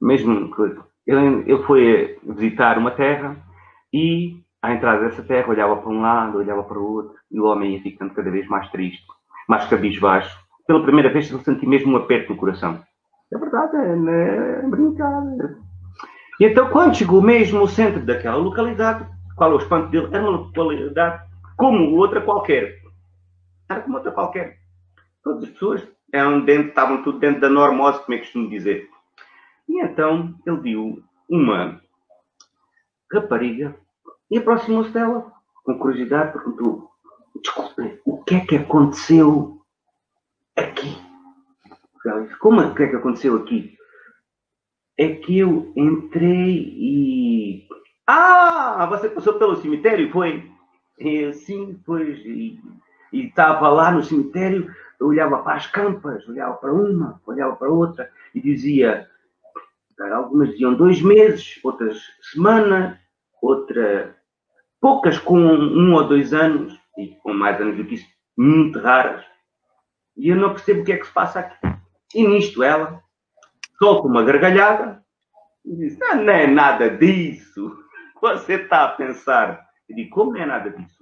Mesmo 0.01 0.53
que 0.55 0.75
ele, 1.09 1.51
ele 1.51 1.63
foi 1.63 2.19
visitar 2.23 2.77
uma 2.77 2.91
terra 2.91 3.35
e, 3.91 4.39
à 4.61 4.71
entrada 4.73 5.05
dessa 5.05 5.23
terra, 5.23 5.49
olhava 5.49 5.77
para 5.77 5.89
um 5.89 6.01
lado, 6.01 6.37
olhava 6.37 6.63
para 6.63 6.77
o 6.77 6.93
outro, 6.93 7.15
e 7.31 7.39
o 7.39 7.45
homem 7.45 7.73
ia 7.73 7.81
ficando 7.81 8.13
cada 8.13 8.29
vez 8.29 8.47
mais 8.47 8.69
triste, 8.69 9.03
mais 9.47 9.65
cabisbaixo. 9.65 10.37
Pela 10.67 10.83
primeira 10.83 11.11
vez, 11.11 11.31
ele 11.31 11.41
senti 11.43 11.65
mesmo 11.65 11.91
um 11.91 11.97
aperto 11.97 12.31
no 12.31 12.37
coração. 12.37 12.79
É 13.33 13.37
verdade, 13.37 13.75
é, 13.75 14.59
é 14.63 14.67
brincadeira. 14.67 15.57
E 16.39 16.45
então, 16.45 16.69
quando 16.69 16.95
chegou 16.95 17.23
mesmo 17.23 17.59
ao 17.59 17.67
centro 17.67 18.05
daquela 18.05 18.37
localidade, 18.37 19.05
qual 19.35 19.51
é 19.51 19.55
o 19.55 19.59
espanto 19.59 19.89
dele? 19.89 20.09
Era 20.11 20.21
uma 20.21 20.37
localidade 20.37 21.23
como 21.57 21.95
outra 21.95 22.21
qualquer. 22.21 22.75
Era 23.67 23.81
como 23.81 23.97
outra 23.97 24.11
qualquer. 24.11 24.57
Todas 25.23 25.43
as 25.43 25.49
pessoas 25.49 25.87
eram 26.13 26.45
dentro, 26.45 26.69
estavam 26.69 27.01
tudo 27.01 27.19
dentro 27.19 27.41
da 27.41 27.49
normose, 27.49 27.99
como 28.03 28.13
é 28.13 28.17
que 28.17 28.25
costumo 28.25 28.49
dizer. 28.49 28.87
E 29.69 29.81
então 29.81 30.35
ele 30.45 30.57
viu 30.57 31.03
uma 31.29 31.79
rapariga 33.13 33.75
e 34.29 34.37
aproximou-se 34.37 34.91
dela 34.91 35.31
com 35.63 35.77
curiosidade, 35.77 36.33
perguntou: 36.33 36.89
Desculpe, 37.41 38.01
o 38.03 38.23
que 38.23 38.35
é 38.35 38.45
que 38.45 38.55
aconteceu 38.57 39.61
aqui? 40.57 40.97
Ela 42.05 42.23
disse, 42.23 42.37
como 42.39 42.61
é 42.61 42.73
que 42.73 42.83
é 42.83 42.87
que 42.87 42.95
aconteceu 42.95 43.35
aqui? 43.35 43.77
É 44.97 45.15
que 45.15 45.37
eu 45.37 45.71
entrei 45.75 46.73
e. 46.77 47.67
Ah, 48.07 48.87
você 48.89 49.07
passou 49.07 49.33
pelo 49.35 49.55
cemitério, 49.57 50.11
foi? 50.11 50.51
E, 50.97 51.31
sim, 51.33 51.79
pois. 51.85 52.17
E 52.25 52.59
e 53.11 53.25
estava 53.25 53.69
lá 53.69 53.91
no 53.91 54.03
cemitério, 54.03 54.73
eu 54.99 55.07
olhava 55.07 55.39
para 55.39 55.55
as 55.55 55.67
campas, 55.67 56.27
olhava 56.27 56.55
para 56.55 56.73
uma, 56.73 57.19
olhava 57.25 57.55
para 57.55 57.69
outra 57.69 58.09
e 58.33 58.41
dizia. 58.41 59.07
Algumas 59.99 60.49
diziam 60.51 60.73
dois 60.73 61.01
meses, 61.01 61.59
outras 61.63 62.01
semana, 62.31 62.99
outra. 63.41 64.15
poucas 64.79 65.19
com 65.19 65.37
um 65.37 65.93
ou 65.93 66.07
dois 66.07 66.33
anos, 66.33 66.79
e 66.97 67.07
com 67.21 67.33
mais 67.33 67.59
anos 67.59 67.77
do 67.77 67.85
que 67.85 67.95
isso, 67.95 68.07
muito 68.37 68.79
raras. 68.79 69.25
E 70.15 70.29
eu 70.29 70.35
não 70.35 70.51
percebo 70.53 70.81
o 70.81 70.85
que 70.85 70.93
é 70.93 70.97
que 70.97 71.07
se 71.07 71.13
passa 71.13 71.39
aqui. 71.39 71.55
E 72.13 72.27
nisto 72.27 72.63
ela 72.63 73.01
solta 73.77 74.07
uma 74.07 74.23
gargalhada 74.23 75.03
e 75.65 75.75
diz: 75.75 75.97
Não, 75.99 76.23
não 76.23 76.33
é 76.33 76.47
nada 76.47 76.89
disso. 76.89 77.77
Você 78.21 78.53
está 78.53 78.85
a 78.85 78.89
pensar. 78.89 79.65
Eu 79.87 79.95
digo: 79.95 80.09
Como 80.09 80.33
não 80.33 80.41
é 80.41 80.45
nada 80.45 80.69
disso? 80.69 80.99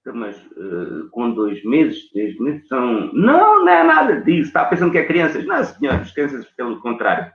Então, 0.00 0.14
Mas 0.14 0.36
uh, 0.36 1.08
com 1.10 1.30
dois 1.30 1.64
meses, 1.64 2.10
três 2.10 2.38
meses, 2.38 2.66
são. 2.68 3.12
Não, 3.12 3.64
não 3.64 3.72
é 3.72 3.82
nada 3.82 4.20
disso. 4.20 4.48
Está 4.48 4.64
pensando 4.66 4.92
que 4.92 4.98
é 4.98 5.06
crianças? 5.06 5.44
Não, 5.46 5.64
senhores, 5.64 6.12
crianças, 6.12 6.44
pelo 6.56 6.80
contrário. 6.80 7.32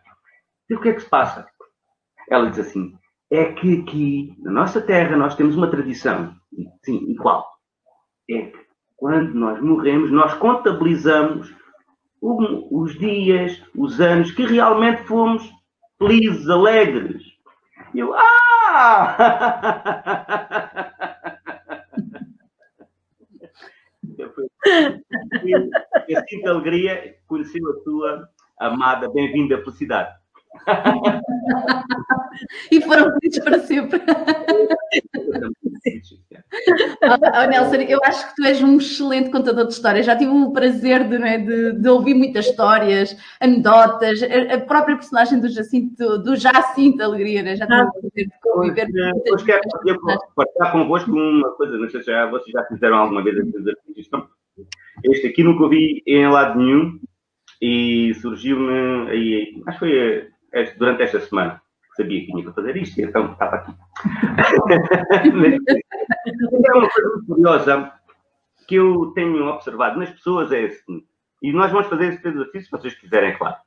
E 0.70 0.76
o 0.76 0.82
que 0.82 0.90
é 0.90 0.94
que 0.94 1.02
se 1.02 1.10
passa? 1.10 1.48
Ela 2.30 2.50
diz 2.50 2.60
assim: 2.60 2.94
É 3.32 3.54
que 3.54 3.82
aqui, 3.82 4.36
na 4.40 4.52
nossa 4.52 4.80
terra, 4.82 5.18
nós 5.18 5.36
temos 5.36 5.56
uma 5.56 5.70
tradição. 5.70 6.36
Sim, 6.84 7.06
e 7.10 7.16
qual? 7.16 7.48
É 8.30 8.44
que 8.44 8.60
quando 8.96 9.34
nós 9.34 9.60
morremos, 9.62 10.12
nós 10.12 10.34
contabilizamos 10.36 11.54
os 12.22 13.00
dias, 13.00 13.64
os 13.76 14.00
anos 14.02 14.32
que 14.32 14.46
realmente 14.46 15.04
fomos 15.04 15.50
felizes, 15.98 16.50
alegres. 16.50 17.24
E 17.94 18.00
eu, 18.00 18.14
ah! 18.14 19.16
E 26.08 26.16
assim 26.16 26.42
de 26.42 26.48
alegria 26.48 27.16
conheceu 27.28 27.62
a 27.70 27.84
tua 27.84 28.30
amada, 28.60 29.10
bem-vinda 29.10 29.64
felicidade. 29.64 30.19
e 32.72 32.82
foram 32.82 33.12
felizes 33.20 33.44
para 33.44 33.60
sempre. 33.60 34.00
oh, 37.04 37.50
Nelson, 37.50 37.76
eu 37.76 38.00
acho 38.04 38.30
que 38.30 38.36
tu 38.36 38.46
és 38.46 38.62
um 38.62 38.78
excelente 38.78 39.30
contador 39.30 39.68
de 39.68 39.74
histórias. 39.74 40.06
Já 40.06 40.18
tive 40.18 40.32
o 40.32 40.52
prazer 40.52 41.08
de, 41.08 41.16
é, 41.16 41.38
de, 41.38 41.74
de 41.74 41.90
ouvir 41.90 42.14
muitas 42.14 42.48
histórias, 42.48 43.16
anedotas, 43.40 44.22
a, 44.24 44.56
a, 44.56 44.60
própria 44.60 44.96
personagem 44.96 45.40
do 45.40 45.50
Jacinto, 45.50 46.18
do 46.20 46.36
Jacinto 46.36 47.04
Alegria, 47.04 47.44
né? 47.44 47.56
já 47.56 47.66
tive 47.66 47.82
o 47.82 47.92
prazer 47.92 48.28
de 48.28 48.40
conviver. 48.42 48.88
Hoje 49.34 49.46
quero 49.46 49.62
partilhar 50.36 50.72
convosco 50.72 51.12
uma 51.12 51.52
coisa, 51.52 51.78
não 51.78 51.90
sei 51.90 52.02
se 52.02 52.08
já, 52.08 52.30
vocês 52.30 52.52
já 52.52 52.64
fizeram 52.66 52.98
alguma 52.98 53.24
vez 53.24 53.38
artistas. 53.38 53.76
Este 55.04 55.28
aqui 55.28 55.44
nunca 55.44 55.64
ouvi 55.64 56.04
em 56.06 56.28
lado 56.28 56.60
nenhum 56.60 57.00
e 57.62 58.14
surgiu-me 58.16 59.10
aí, 59.10 59.62
acho 59.68 59.80
que 59.80 59.86
foi 59.86 60.28
durante 60.78 61.04
esta 61.04 61.20
semana 61.20 61.62
sabia 62.00 62.22
que 62.22 62.28
tinha 62.28 62.46
que 62.46 62.54
fazer 62.54 62.78
isto, 62.78 63.02
então 63.02 63.34
estava 63.34 63.58
aqui. 63.58 63.74
é 66.66 66.74
uma 66.74 66.90
coisa 66.90 67.10
muito 67.10 67.28
curiosa 67.28 67.92
que 68.68 68.76
eu 68.76 69.12
tenho 69.16 69.48
observado 69.48 70.00
nas 70.00 70.12
pessoas 70.12 70.52
é 70.52 70.66
assim, 70.66 71.04
e 71.42 71.52
nós 71.52 71.72
vamos 71.72 71.88
fazer 71.88 72.14
esse 72.14 72.28
exercício 72.28 72.66
se 72.66 72.72
vocês 72.72 72.94
quiserem, 72.96 73.36
claro. 73.38 73.58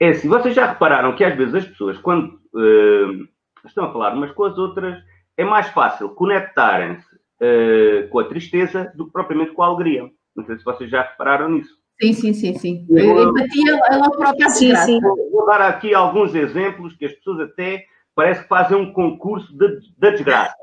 É 0.00 0.08
assim, 0.08 0.28
vocês 0.28 0.54
já 0.54 0.66
repararam 0.66 1.14
que 1.14 1.24
às 1.24 1.36
vezes 1.36 1.54
as 1.54 1.66
pessoas, 1.66 1.98
quando 1.98 2.40
uh, 2.54 3.28
estão 3.64 3.84
a 3.84 3.92
falar 3.92 4.14
umas 4.14 4.30
com 4.32 4.44
as 4.44 4.56
outras, 4.56 4.98
é 5.36 5.44
mais 5.44 5.68
fácil 5.68 6.08
conectarem-se 6.10 7.14
uh, 7.14 8.08
com 8.08 8.18
a 8.18 8.24
tristeza 8.24 8.90
do 8.94 9.06
que 9.06 9.12
propriamente 9.12 9.52
com 9.52 9.62
a 9.62 9.66
alegria. 9.66 10.10
Não 10.34 10.44
sei 10.44 10.56
se 10.56 10.64
vocês 10.64 10.88
já 10.88 11.02
repararam 11.02 11.50
nisso. 11.50 11.77
Sim, 12.00 12.12
sim, 12.12 12.32
sim, 12.32 12.54
sim. 12.58 12.86
Empatia, 12.90 13.80
ela 13.90 14.10
própria 14.10 14.50
sim, 14.50 14.74
sim. 14.76 15.00
Vou 15.00 15.44
dar 15.46 15.60
aqui 15.62 15.92
alguns 15.92 16.34
exemplos 16.34 16.94
que 16.94 17.06
as 17.06 17.12
pessoas 17.12 17.40
até 17.40 17.84
parece 18.14 18.42
que 18.42 18.48
fazem 18.48 18.76
um 18.76 18.92
concurso 18.92 19.56
da 19.56 19.66
de, 19.66 19.80
de 19.80 20.10
desgraça. 20.12 20.54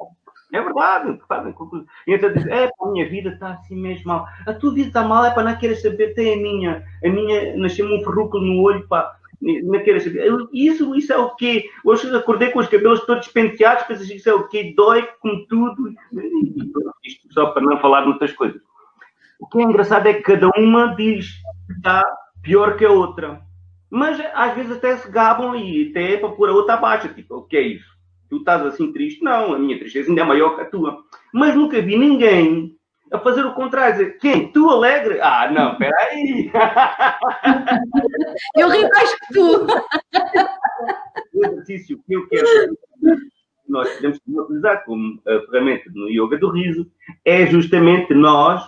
É 0.53 0.61
verdade, 0.61 1.19
fazem 1.27 1.51
concurso. 1.51 1.85
E 2.07 2.13
então 2.13 2.31
dizem, 2.31 2.53
é, 2.53 2.69
a 2.81 2.87
minha 2.87 3.09
vida 3.09 3.29
está 3.29 3.53
assim 3.53 3.75
mesmo 3.75 4.07
mal. 4.07 4.25
A 4.47 4.53
tua 4.53 4.73
vida 4.73 4.87
está 4.87 5.03
mal, 5.03 5.25
é 5.25 5.31
para 5.31 5.43
não 5.43 5.57
querer 5.57 5.75
saber, 5.75 6.13
tem 6.13 6.33
a 6.33 6.37
minha. 6.37 6.83
A 7.03 7.09
minha, 7.09 7.57
nasceu-me 7.57 7.99
um 7.99 8.03
ferrúculo 8.03 8.45
no 8.45 8.61
olho, 8.61 8.87
pá. 8.87 9.13
Não 9.41 9.83
querer 9.83 9.99
saber. 9.99 10.25
Isso, 10.53 10.95
isso 10.95 11.11
é 11.11 11.17
o 11.17 11.35
quê? 11.35 11.65
Hoje 11.83 12.15
acordei 12.15 12.51
com 12.51 12.59
os 12.59 12.69
cabelos 12.69 13.05
todos 13.05 13.27
penteados, 13.27 13.83
pensas 13.83 14.09
isso 14.09 14.29
é 14.29 14.33
o 14.33 14.47
quê? 14.47 14.73
Dói 14.75 15.05
com 15.19 15.45
tudo. 15.49 15.93
Isto 17.03 17.33
só 17.33 17.47
para 17.47 17.61
não 17.61 17.77
falar 17.79 18.03
de 18.03 18.09
outras 18.09 18.31
coisas. 18.31 18.61
O 19.39 19.47
que 19.47 19.59
é 19.59 19.63
engraçado 19.63 20.07
é 20.07 20.13
que 20.13 20.21
cada 20.21 20.49
uma 20.57 20.95
diz 20.95 21.31
que 21.67 21.73
está 21.73 22.05
pior 22.41 22.77
que 22.77 22.85
a 22.85 22.91
outra. 22.91 23.41
Mas 23.89 24.19
às 24.33 24.55
vezes 24.55 24.77
até 24.77 24.95
se 24.97 25.11
gabam 25.11 25.55
e 25.55 25.89
até 25.89 26.13
é 26.13 26.17
para 26.17 26.29
pôr 26.29 26.49
a 26.49 26.53
outra 26.53 26.75
abaixo. 26.75 27.13
Tipo, 27.13 27.37
o 27.37 27.43
que 27.43 27.57
é 27.57 27.61
isso? 27.61 27.93
Tu 28.29 28.37
estás 28.37 28.65
assim 28.65 28.91
triste? 28.91 29.23
Não, 29.23 29.53
a 29.53 29.59
minha 29.59 29.77
tristeza 29.77 30.09
ainda 30.09 30.21
é 30.21 30.25
maior 30.25 30.55
que 30.55 30.61
a 30.61 30.69
tua. 30.69 31.03
Mas 31.33 31.55
nunca 31.55 31.81
vi 31.81 31.97
ninguém 31.97 32.75
a 33.11 33.19
fazer 33.19 33.45
o 33.45 33.53
contrário. 33.53 33.93
Dizer, 33.93 34.17
quem? 34.17 34.51
Tu 34.51 34.69
alegre? 34.69 35.19
Ah, 35.21 35.49
não, 35.51 35.73
espera 35.73 35.95
aí. 36.09 36.51
Eu 38.57 38.69
ri 38.69 38.89
mais 38.89 39.15
que 39.15 39.33
tu. 39.33 39.67
O 41.33 41.45
exercício 41.45 42.01
que 42.05 42.15
eu 42.15 42.27
quero 42.27 42.47
nós 43.67 43.89
podemos 43.95 44.19
utilizar 44.25 44.83
como 44.85 45.21
ferramenta 45.23 45.89
no 45.93 46.09
yoga 46.09 46.37
do 46.37 46.49
riso 46.49 46.89
é 47.23 47.45
justamente 47.47 48.13
nós 48.13 48.61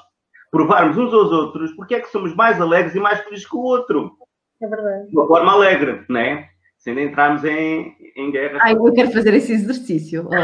provarmos 0.57 0.97
uns 0.97 1.13
aos 1.13 1.31
outros 1.31 1.71
porque 1.73 1.95
é 1.95 1.99
que 1.99 2.09
somos 2.09 2.33
mais 2.35 2.59
alegres 2.59 2.95
e 2.95 2.99
mais 2.99 3.19
felizes 3.21 3.47
que 3.47 3.55
o 3.55 3.59
outro. 3.59 4.11
É 4.59 4.67
verdade. 4.67 5.07
De 5.07 5.15
uma 5.15 5.27
forma 5.27 5.51
alegre, 5.51 6.03
não 6.09 6.19
é? 6.19 6.49
Sem 6.79 6.99
entrarmos 6.99 7.43
em, 7.43 7.95
em 8.15 8.31
guerra. 8.31 8.59
Ai, 8.61 8.73
eu 8.73 8.93
quero 8.93 9.11
fazer 9.11 9.33
esse 9.35 9.53
exercício. 9.53 10.27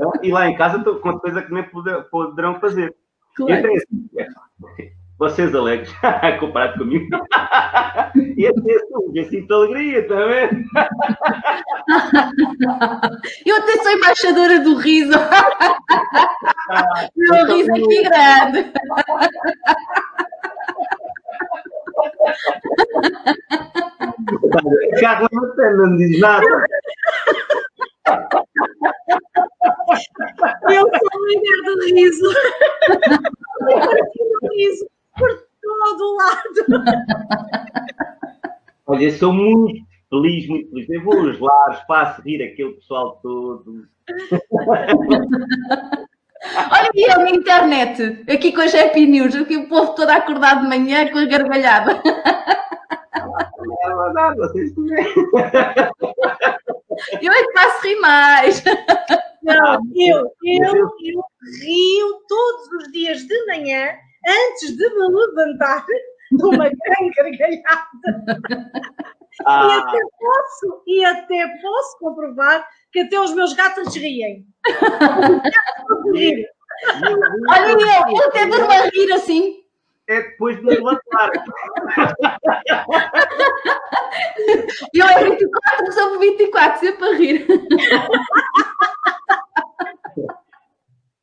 Oh. 0.00 0.12
e 0.22 0.30
lá 0.30 0.48
em 0.48 0.56
casa 0.56 0.78
estou 0.78 1.00
com 1.00 1.18
coisa 1.18 1.42
que 1.42 1.52
nem 1.52 1.64
poderão 1.64 2.60
fazer. 2.60 2.94
Claro. 3.34 3.52
Então, 3.52 3.74
assim, 3.74 4.08
é, 4.16 4.92
vocês 5.18 5.52
alegres, 5.52 5.92
comparado 6.38 6.78
comigo. 6.78 7.08
e 8.36 8.46
até 8.46 8.74
eu 9.14 9.24
sinto 9.24 9.52
alegria, 9.52 9.98
está 9.98 10.24
vendo? 10.24 10.64
eu 13.44 13.56
até 13.56 13.72
sou 13.82 13.92
embaixadora 13.92 14.60
do 14.60 14.76
riso. 14.76 15.18
Meu 17.16 17.46
riso 17.46 17.70
aqui 17.72 18.02
grande. 18.02 18.72
Carla 25.00 25.28
não 25.32 25.96
diz 25.96 26.20
nada. 26.20 26.46
Eu 30.70 30.82
sou 30.82 31.08
a 31.12 31.18
mulher 31.18 31.58
do 31.64 31.72
riso. 31.94 32.28
riso 34.52 34.86
por 35.16 35.30
todo 35.62 36.16
lado. 36.16 36.60
Olha, 38.86 39.04
eu 39.04 39.12
sou 39.12 39.32
muito 39.32 39.84
feliz, 40.10 40.48
muito 40.48 40.70
feliz. 40.70 40.88
Eu 40.88 41.04
vou 41.04 41.18
aos 41.18 41.38
lares, 41.38 41.80
faço 41.86 42.22
rir 42.22 42.42
aquele 42.42 42.72
pessoal 42.74 43.18
todo. 43.22 43.86
Aqui 46.98 47.10
a 47.12 47.18
minha 47.18 47.36
internet, 47.36 48.24
aqui 48.28 48.50
com 48.52 48.60
a 48.60 48.64
Happy 48.64 49.06
News, 49.06 49.32
aqui 49.36 49.56
o 49.56 49.68
povo 49.68 49.94
todo 49.94 50.10
acordado 50.10 50.62
de 50.62 50.68
manhã 50.68 51.08
com 51.12 51.18
a 51.18 51.26
gargalhada. 51.26 52.02
É 53.84 53.94
verdade, 53.94 54.36
vocês. 54.36 54.72
Eu 57.22 57.32
é 57.32 57.44
que 57.44 57.52
faço 57.52 57.86
rir 57.86 58.00
mais. 58.00 58.64
Não, 59.44 59.80
eu, 59.94 60.26
eu, 60.42 60.74
eu 60.74 60.90
rio 61.62 62.18
todos 62.26 62.66
os 62.80 62.90
dias 62.90 63.18
de 63.18 63.46
manhã 63.46 63.94
antes 64.26 64.76
de 64.76 64.90
me 64.90 65.06
levantar 65.08 65.86
de 66.32 66.44
uma 66.44 66.64
grande 66.84 67.12
gargalhada. 67.16 68.42
Ah. 69.46 69.68
E 69.68 69.72
até 69.78 70.00
posso, 70.18 70.82
e 70.84 71.04
até 71.04 71.46
posso 71.62 71.98
comprovar 72.00 72.66
que 72.90 72.98
até 72.98 73.20
os 73.20 73.32
meus 73.34 73.52
gatos 73.52 73.94
riem. 73.94 74.44
Olha, 77.48 77.70
eu, 77.70 78.16
eu 78.16 78.28
até 78.28 78.46
durmo 78.46 78.70
a 78.70 78.88
rir 78.88 79.12
assim. 79.12 79.64
É 80.08 80.22
depois 80.22 80.56
de 80.56 80.64
me 80.64 80.74
levantar. 80.74 81.30
Eu 84.94 85.06
é 85.06 85.24
24 85.24 85.92
sobre 85.92 86.30
24, 86.30 86.80
sempre 86.80 87.08
a 87.08 87.14
rir. 87.14 87.46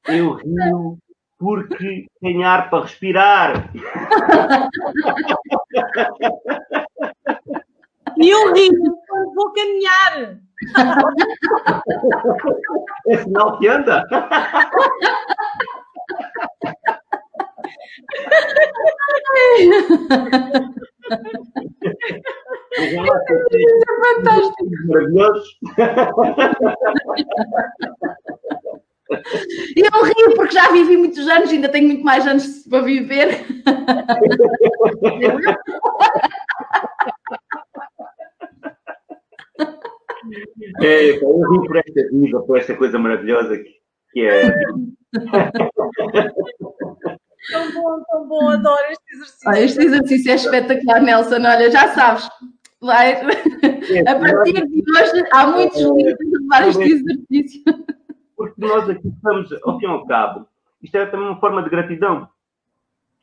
Eu 0.08 0.34
rio 0.36 0.98
porque 1.38 2.06
tem 2.22 2.44
ar 2.44 2.70
para 2.70 2.84
respirar. 2.84 3.72
E 8.18 8.30
eu 8.30 8.54
rio 8.54 8.98
quando 9.08 9.34
vou 9.34 9.52
caminhar. 9.52 10.40
É 13.08 13.18
sinal 13.18 13.58
que 13.60 13.68
anda. 13.68 14.06
Isso 22.78 23.86
é 23.90 24.16
fantástico. 24.16 24.66
Eu 29.76 30.04
rio 30.04 30.36
porque 30.36 30.54
já 30.54 30.72
vivi 30.72 30.98
muitos 30.98 31.28
anos, 31.28 31.52
ainda 31.52 31.70
tenho 31.70 31.88
muito 31.88 32.04
mais 32.04 32.26
anos 32.26 32.66
para 32.68 32.82
viver. 32.82 33.46
É, 40.82 41.12
eu 41.12 41.40
rio 41.50 41.64
por 41.68 41.78
esta 41.78 42.10
vida, 42.12 42.42
por 42.42 42.58
esta 42.58 42.76
coisa 42.76 42.98
maravilhosa 42.98 43.58
que, 43.58 43.76
que 44.12 44.22
é. 44.22 44.50
Tão 47.52 47.72
bom, 47.74 48.04
tão 48.10 48.28
bom, 48.28 48.50
adoro 48.50 48.86
este 48.90 49.14
exercício. 49.14 49.50
Ah, 49.50 49.60
este 49.60 49.84
exercício 49.84 50.32
é 50.32 50.36
espetacular, 50.36 51.00
Nelson. 51.00 51.36
Olha, 51.36 51.70
já 51.70 51.90
sabes, 51.90 52.28
vai, 52.82 53.14
é, 53.14 54.10
a 54.10 54.20
partir 54.20 54.66
de 54.68 54.84
hoje 54.92 55.24
há 55.32 55.46
muitos 55.48 55.80
livros 55.80 56.18
a 56.20 56.40
levar 56.40 56.68
este 56.68 56.84
exercício 56.84 57.64
porque 58.36 58.62
nós 58.62 58.90
aqui 58.90 59.08
estamos, 59.08 59.52
ao 59.64 59.80
fim 59.80 59.86
e 59.86 59.90
ao 59.90 60.06
cabo, 60.06 60.48
isto 60.82 60.96
é 60.98 61.06
também 61.06 61.28
uma 61.28 61.40
forma 61.40 61.64
de 61.64 61.70
gratidão, 61.70 62.30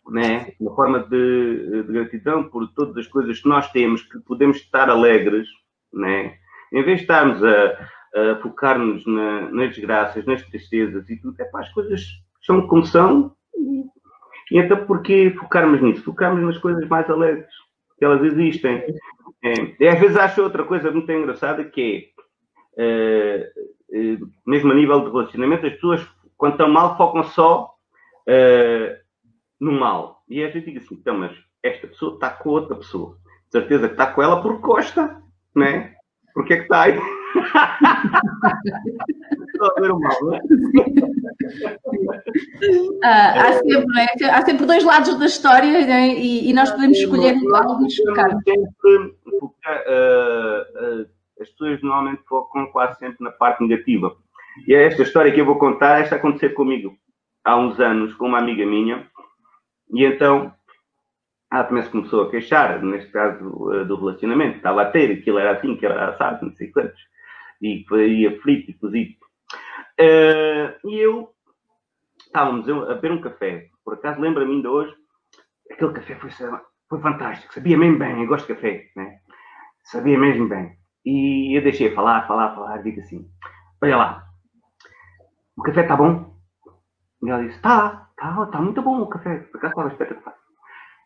né? 0.09 0.53
uma 0.59 0.75
forma 0.75 1.01
de, 1.01 1.83
de 1.85 1.93
gratidão 1.93 2.45
por 2.45 2.67
todas 2.73 2.97
as 2.97 3.07
coisas 3.07 3.41
que 3.41 3.49
nós 3.49 3.71
temos, 3.71 4.03
que 4.03 4.19
podemos 4.21 4.57
estar 4.57 4.89
alegres, 4.89 5.49
né? 5.93 6.39
em 6.73 6.83
vez 6.83 6.99
de 6.99 7.03
estarmos 7.03 7.43
a, 7.45 7.89
a 8.15 8.37
focar-nos 8.37 9.07
na, 9.07 9.51
nas 9.51 9.75
desgraças, 9.75 10.25
nas 10.27 10.43
tristezas 10.43 11.09
e 11.09 11.17
tudo, 11.17 11.41
é 11.41 11.45
para 11.45 11.61
as 11.61 11.73
coisas 11.73 12.03
são 12.43 12.67
como 12.67 12.85
são, 12.85 13.35
e 14.53 14.59
então 14.59 14.85
porquê 14.85 15.35
focarmos 15.39 15.81
nisso? 15.81 16.05
Focarmos 16.05 16.43
nas 16.43 16.59
coisas 16.59 16.87
mais 16.87 17.09
alegres, 17.09 17.51
que 17.99 18.05
elas 18.05 18.23
existem. 18.23 18.85
É, 19.43 19.53
e 19.81 19.89
às 19.89 19.99
vezes 19.99 20.17
acho 20.17 20.43
outra 20.43 20.65
coisa 20.65 20.91
muito 20.91 21.11
engraçada 21.11 21.65
que 21.65 22.11
é, 22.77 23.51
uh, 23.91 24.23
uh, 24.23 24.31
mesmo 24.47 24.73
a 24.73 24.75
nível 24.75 25.01
de 25.01 25.11
relacionamento, 25.11 25.67
as 25.67 25.73
pessoas, 25.73 26.07
quando 26.37 26.53
estão 26.53 26.69
mal, 26.69 26.97
focam 26.97 27.25
só 27.25 27.75
uh, 28.29 28.97
no 29.59 29.73
mal. 29.73 30.23
E 30.29 30.45
às 30.45 30.53
vezes 30.53 30.67
digo 30.67 30.85
assim, 30.85 30.97
então, 30.97 31.17
mas 31.17 31.33
esta 31.63 31.87
pessoa 31.87 32.15
está 32.15 32.31
com 32.31 32.51
outra 32.51 32.77
pessoa. 32.77 33.17
De 33.47 33.53
certeza 33.53 33.87
que 33.87 33.95
está 33.95 34.07
com 34.07 34.23
ela 34.23 34.43
porque 34.43 34.61
gosta, 34.61 35.23
não 35.55 35.65
é? 35.65 35.95
Porque 36.35 36.55
é 36.55 36.57
que 36.59 36.63
está 36.65 36.83
aí? 36.83 36.99
Estou 39.47 39.69
a 39.77 39.81
ver 39.81 39.91
o 39.91 39.99
mal, 39.99 40.35
é? 40.35 40.41
Ah, 43.05 43.49
há, 43.49 43.53
sempre, 43.55 44.01
é? 44.01 44.31
há 44.31 44.43
sempre 44.43 44.67
dois 44.67 44.85
lados 44.85 45.19
da 45.19 45.27
história 45.27 45.87
né? 45.87 46.09
e, 46.09 46.51
e, 46.51 46.53
nós 46.53 46.71
podemos 46.71 46.99
escolher 46.99 47.41
qual 47.49 47.81
nos 47.81 47.97
focar. 47.97 48.31
Uh, 48.35 49.15
uh, 51.01 51.07
as 51.41 51.49
pessoas 51.51 51.83
normalmente 51.83 52.23
focam 52.29 52.67
quase 52.67 52.99
sempre 52.99 53.17
na 53.21 53.31
parte 53.31 53.63
negativa. 53.63 54.15
E 54.67 54.75
é 54.75 54.87
esta 54.87 55.03
história 55.03 55.33
que 55.33 55.41
eu 55.41 55.47
vou 55.47 55.59
contar, 55.59 56.01
esta 56.01 56.17
aconteceu 56.17 56.53
comigo 56.55 56.97
há 57.45 57.57
uns 57.57 57.81
anos 57.81 58.15
com 58.15 58.27
uma 58.27 58.39
amiga 58.39 58.65
minha, 58.67 59.07
e 59.93 60.05
então 60.05 60.53
ela 61.53 61.65
também 61.65 61.83
se 61.83 61.91
começou 61.91 62.23
a 62.23 62.31
queixar, 62.31 62.83
neste 62.83 63.11
caso 63.11 63.39
do 63.87 63.97
relacionamento, 63.97 64.57
estava 64.57 64.83
a 64.83 64.91
ter, 64.91 65.19
aquilo 65.19 65.39
era 65.39 65.53
assim, 65.53 65.77
que 65.77 65.85
era 65.85 66.11
assado, 66.11 66.47
não 66.47 66.55
sei 66.55 66.69
quantos, 66.69 67.01
e 67.63 67.85
ia 67.95 68.41
frito 68.41 68.71
e 68.71 68.75
cozido. 68.75 69.15
Uh, 70.01 70.89
e 70.89 70.99
eu 70.99 71.33
estávamos 72.27 72.69
a 72.69 72.95
beber 72.95 73.13
um 73.13 73.21
café, 73.21 73.69
por 73.85 73.95
acaso 73.95 74.21
lembra-me 74.21 74.53
ainda 74.53 74.71
hoje, 74.71 74.95
aquele 75.71 75.93
café 75.93 76.15
foi, 76.17 76.31
foi 76.89 77.01
fantástico, 77.01 77.53
sabia 77.53 77.77
mesmo 77.77 77.99
bem, 77.99 78.23
eu 78.23 78.27
gosto 78.27 78.47
de 78.47 78.55
café, 78.55 78.87
né? 78.97 79.19
sabia 79.85 80.19
mesmo 80.19 80.49
bem. 80.49 80.77
E 81.05 81.57
eu 81.57 81.63
deixei 81.63 81.95
falar, 81.95 82.27
falar, 82.27 82.55
falar, 82.55 82.83
digo 82.83 83.01
assim, 83.01 83.29
olha 83.83 83.97
lá, 83.97 84.25
o 85.57 85.63
café 85.63 85.83
está 85.83 85.97
bom? 85.97 86.35
E 87.23 87.29
ela 87.29 87.43
disse, 87.43 87.57
está, 87.57 88.09
está, 88.11 88.45
está 88.45 88.61
muito 88.61 88.81
bom 88.83 89.03
o 89.03 89.09
café, 89.09 89.39
por 89.39 89.59
acaso 89.59 89.73
estava 89.73 89.89
espetacular. 89.89 90.37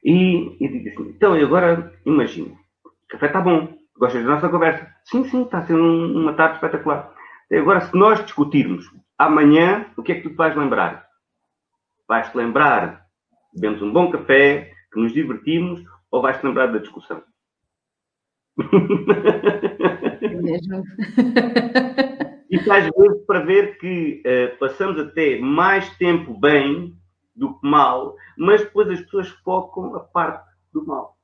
E 0.04 0.56
eu 0.60 0.70
digo 0.70 0.88
assim, 0.88 1.08
então 1.08 1.32
agora 1.32 1.92
imagina, 2.04 2.54
o 2.84 3.08
café 3.08 3.26
está 3.26 3.40
bom, 3.40 3.76
gostas 3.98 4.24
da 4.24 4.30
nossa 4.30 4.48
conversa? 4.48 4.86
Sim, 5.04 5.24
sim, 5.28 5.42
está 5.42 5.62
sendo 5.62 5.82
uma 5.82 6.34
tarde 6.34 6.56
espetacular. 6.56 7.12
E 7.50 7.56
agora, 7.56 7.80
se 7.80 7.96
nós 7.96 8.22
discutirmos 8.24 8.84
amanhã, 9.18 9.86
o 9.96 10.02
que 10.02 10.12
é 10.12 10.14
que 10.16 10.22
tu 10.22 10.30
te 10.30 10.36
vais 10.36 10.56
lembrar? 10.56 11.06
Vais-te 12.08 12.36
lembrar, 12.36 13.06
bebemos 13.54 13.82
um 13.82 13.92
bom 13.92 14.10
café, 14.10 14.72
que 14.92 15.00
nos 15.00 15.12
divertimos, 15.12 15.82
ou 16.10 16.22
vais-te 16.22 16.44
lembrar 16.44 16.66
da 16.68 16.78
discussão? 16.78 17.22
É 20.22 20.28
mesmo. 20.28 20.82
Isso 22.50 22.72
às 22.72 22.84
vezes 22.84 23.26
para 23.26 23.40
ver 23.40 23.78
que 23.78 24.22
uh, 24.24 24.58
passamos 24.58 24.98
até 24.98 25.38
mais 25.38 25.96
tempo 25.98 26.38
bem 26.38 26.96
do 27.34 27.58
que 27.58 27.68
mal, 27.68 28.16
mas 28.38 28.62
depois 28.62 28.88
as 28.88 29.00
pessoas 29.00 29.28
focam 29.44 29.94
a 29.94 30.00
parte 30.00 30.48
do 30.72 30.86
mal. 30.86 31.15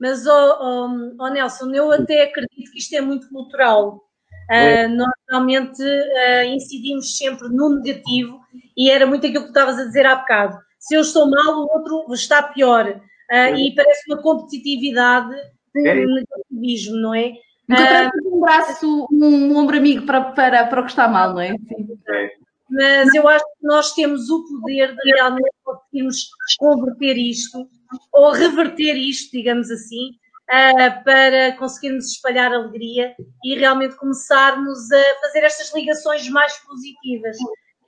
Mas, 0.00 0.26
oh, 0.26 0.56
oh, 0.60 1.16
oh 1.18 1.28
Nelson, 1.28 1.72
eu 1.72 1.90
até 1.92 2.24
acredito 2.24 2.70
que 2.70 2.78
isto 2.78 2.94
é 2.94 3.00
muito 3.00 3.28
cultural. 3.28 4.00
Uh, 4.50 4.88
nós 4.96 5.12
realmente 5.28 5.82
uh, 5.82 6.44
incidimos 6.46 7.18
sempre 7.18 7.48
no 7.50 7.80
negativo 7.80 8.40
e 8.74 8.90
era 8.90 9.06
muito 9.06 9.26
aquilo 9.26 9.44
que 9.44 9.52
tu 9.52 9.58
estavas 9.58 9.78
a 9.78 9.84
dizer 9.84 10.06
há 10.06 10.16
bocado. 10.16 10.56
Se 10.78 10.94
eu 10.94 11.02
estou 11.02 11.28
mal, 11.28 11.58
o 11.58 11.68
outro 11.70 12.14
está 12.14 12.42
pior. 12.42 12.88
Uh, 13.30 13.56
e 13.56 13.74
parece 13.74 14.10
uma 14.10 14.22
competitividade 14.22 15.34
é. 15.76 15.94
negativismo, 15.94 16.96
não 16.96 17.14
é? 17.14 17.32
Uh, 17.70 18.36
um 18.36 18.40
braço, 18.40 19.06
um, 19.12 19.54
ombro 19.54 19.76
amigo 19.76 20.06
para, 20.06 20.32
para, 20.32 20.66
para 20.66 20.80
o 20.80 20.84
que 20.84 20.90
está 20.90 21.06
mal, 21.06 21.34
não 21.34 21.40
é? 21.40 21.50
Sim. 21.50 21.98
é. 22.08 22.30
Mas 22.70 23.14
eu 23.14 23.28
acho 23.28 23.44
que 23.44 23.66
nós 23.66 23.92
temos 23.92 24.30
o 24.30 24.44
poder 24.44 24.94
de 24.94 25.12
realmente 25.12 25.50
conseguirmos 25.64 26.30
converter 26.58 27.16
isto, 27.18 27.68
ou 28.12 28.32
reverter 28.32 28.94
isto, 28.96 29.32
digamos 29.32 29.70
assim, 29.70 30.10
uh, 30.50 31.04
para 31.04 31.56
conseguirmos 31.56 32.12
espalhar 32.12 32.52
alegria 32.52 33.14
e 33.44 33.56
realmente 33.56 33.96
começarmos 33.96 34.90
a 34.90 35.20
fazer 35.20 35.44
estas 35.44 35.74
ligações 35.74 36.28
mais 36.28 36.56
positivas. 36.58 37.36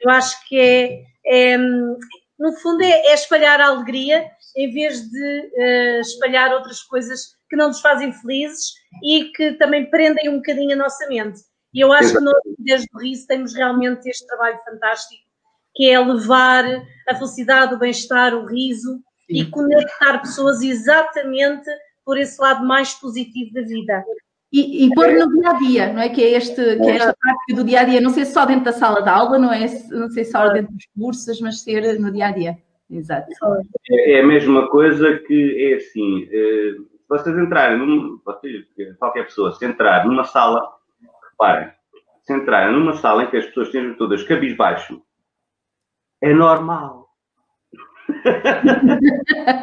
Eu 0.00 0.10
acho 0.10 0.46
que 0.48 0.58
é, 0.58 1.02
é 1.24 1.58
no 2.40 2.54
fundo, 2.62 2.82
é, 2.82 2.90
é, 2.90 3.14
espalhar 3.14 3.60
a 3.60 3.66
alegria 3.66 4.30
em 4.56 4.72
vez 4.72 5.02
de 5.02 5.52
uh, 5.56 6.00
espalhar 6.00 6.52
outras 6.52 6.82
coisas 6.82 7.36
que 7.48 7.56
não 7.56 7.68
nos 7.68 7.80
fazem 7.80 8.12
felizes 8.12 8.72
e 9.04 9.24
que 9.32 9.52
também 9.52 9.90
prendem 9.90 10.28
um 10.30 10.36
bocadinho 10.36 10.72
a 10.72 10.76
nossa 10.76 11.06
mente. 11.06 11.40
E 11.72 11.80
eu 11.80 11.92
acho 11.92 12.14
que 12.14 12.20
nós, 12.20 12.36
desde 12.58 12.88
o 12.94 12.98
RIS, 12.98 13.26
temos 13.26 13.54
realmente 13.54 14.08
este 14.08 14.26
trabalho 14.26 14.58
fantástico, 14.64 15.22
que 15.74 15.88
é 15.88 16.00
levar 16.00 16.64
a 17.08 17.14
felicidade, 17.14 17.74
o 17.74 17.78
bem-estar, 17.78 18.34
o 18.34 18.46
riso. 18.46 19.00
E 19.30 19.44
conectar 19.46 20.18
pessoas 20.18 20.60
exatamente 20.60 21.70
por 22.04 22.18
esse 22.18 22.40
lado 22.40 22.66
mais 22.66 22.94
positivo 22.94 23.54
da 23.54 23.62
vida. 23.62 24.04
E, 24.52 24.86
e 24.86 24.94
pôr 24.94 25.12
no 25.12 25.32
dia 25.32 25.50
a 25.50 25.52
dia, 25.58 25.92
não 25.92 26.02
é? 26.02 26.08
Que 26.08 26.24
é, 26.24 26.30
este, 26.32 26.56
que 26.56 26.90
é 26.90 26.96
esta 26.96 27.16
prática 27.16 27.54
do 27.54 27.64
dia 27.64 27.80
a 27.80 27.84
dia, 27.84 28.00
não 28.00 28.10
sei 28.10 28.24
só 28.24 28.44
dentro 28.44 28.64
da 28.64 28.72
sala 28.72 29.00
de 29.00 29.08
aula, 29.08 29.38
não 29.38 29.52
é? 29.52 29.60
Não 29.90 30.10
sei 30.10 30.24
só 30.24 30.48
dentro 30.48 30.72
dos 30.72 30.86
cursos, 30.98 31.40
mas 31.40 31.62
ser 31.62 32.00
no 32.00 32.10
dia 32.10 32.26
a 32.26 32.32
dia. 32.32 32.58
Exato. 32.90 33.28
É, 33.88 34.14
é 34.14 34.20
a 34.20 34.26
mesma 34.26 34.68
coisa 34.68 35.18
que 35.18 35.72
é 35.72 35.76
assim. 35.76 36.24
Eh, 36.24 36.74
se 36.74 37.08
vocês 37.08 37.38
entrarem, 37.38 37.78
num, 37.78 38.20
vocês, 38.24 38.66
qualquer 38.98 39.24
pessoa, 39.24 39.52
se 39.52 39.64
entrar 39.64 40.04
numa 40.04 40.24
sala, 40.24 40.60
reparem, 41.30 41.70
se 42.22 42.34
entrarem 42.34 42.74
numa 42.74 42.94
sala 42.94 43.24
em 43.24 43.30
que 43.30 43.36
as 43.36 43.46
pessoas 43.46 43.68
estejam 43.68 43.94
todas 43.94 44.24
cabisbaixo, 44.24 45.00
é 46.20 46.34
normal. 46.34 46.99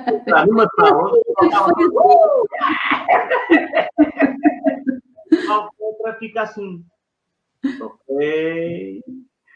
Entrar 0.08 0.48
numa 0.48 0.68
sala, 0.76 1.12
para 6.02 6.14
ficar 6.16 6.44
assim. 6.44 6.84
Ok. 7.82 9.04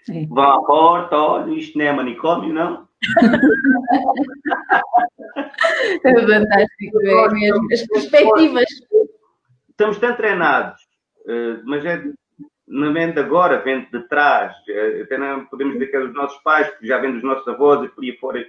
Sim. 0.06 0.28
Vá 0.30 0.56
à 0.56 0.62
porta, 0.62 1.16
olha, 1.16 1.52
isto 1.54 1.78
não 1.78 1.86
é 1.86 1.94
manicômio, 1.94 2.54
não? 2.54 2.88
é 6.04 6.14
fantástico, 6.14 7.02
é 7.02 7.30
mesmo. 7.32 7.68
As 7.72 7.88
perspectivas. 7.88 8.66
Estamos 9.70 10.00
tão 10.00 10.16
treinados, 10.16 10.82
eh, 11.28 11.60
mas 11.66 11.86
é 11.86 12.04
na 12.68 12.90
mente 12.90 13.20
agora, 13.20 13.62
vendo 13.62 13.88
de 13.92 14.08
trás, 14.08 14.56
eh, 14.70 15.02
até 15.04 15.18
não 15.18 15.46
podemos 15.46 15.74
dizer 15.74 15.88
que 15.88 15.98
é 15.98 16.00
dos 16.00 16.14
nossos 16.14 16.42
pais, 16.42 16.70
porque 16.70 16.88
já 16.88 16.98
vem 17.00 17.14
dos 17.14 17.24
nossos 17.24 17.48
avós 17.48 17.84
e 17.84 17.90
por 17.90 18.04
aí 18.04 18.18
fora. 18.18 18.46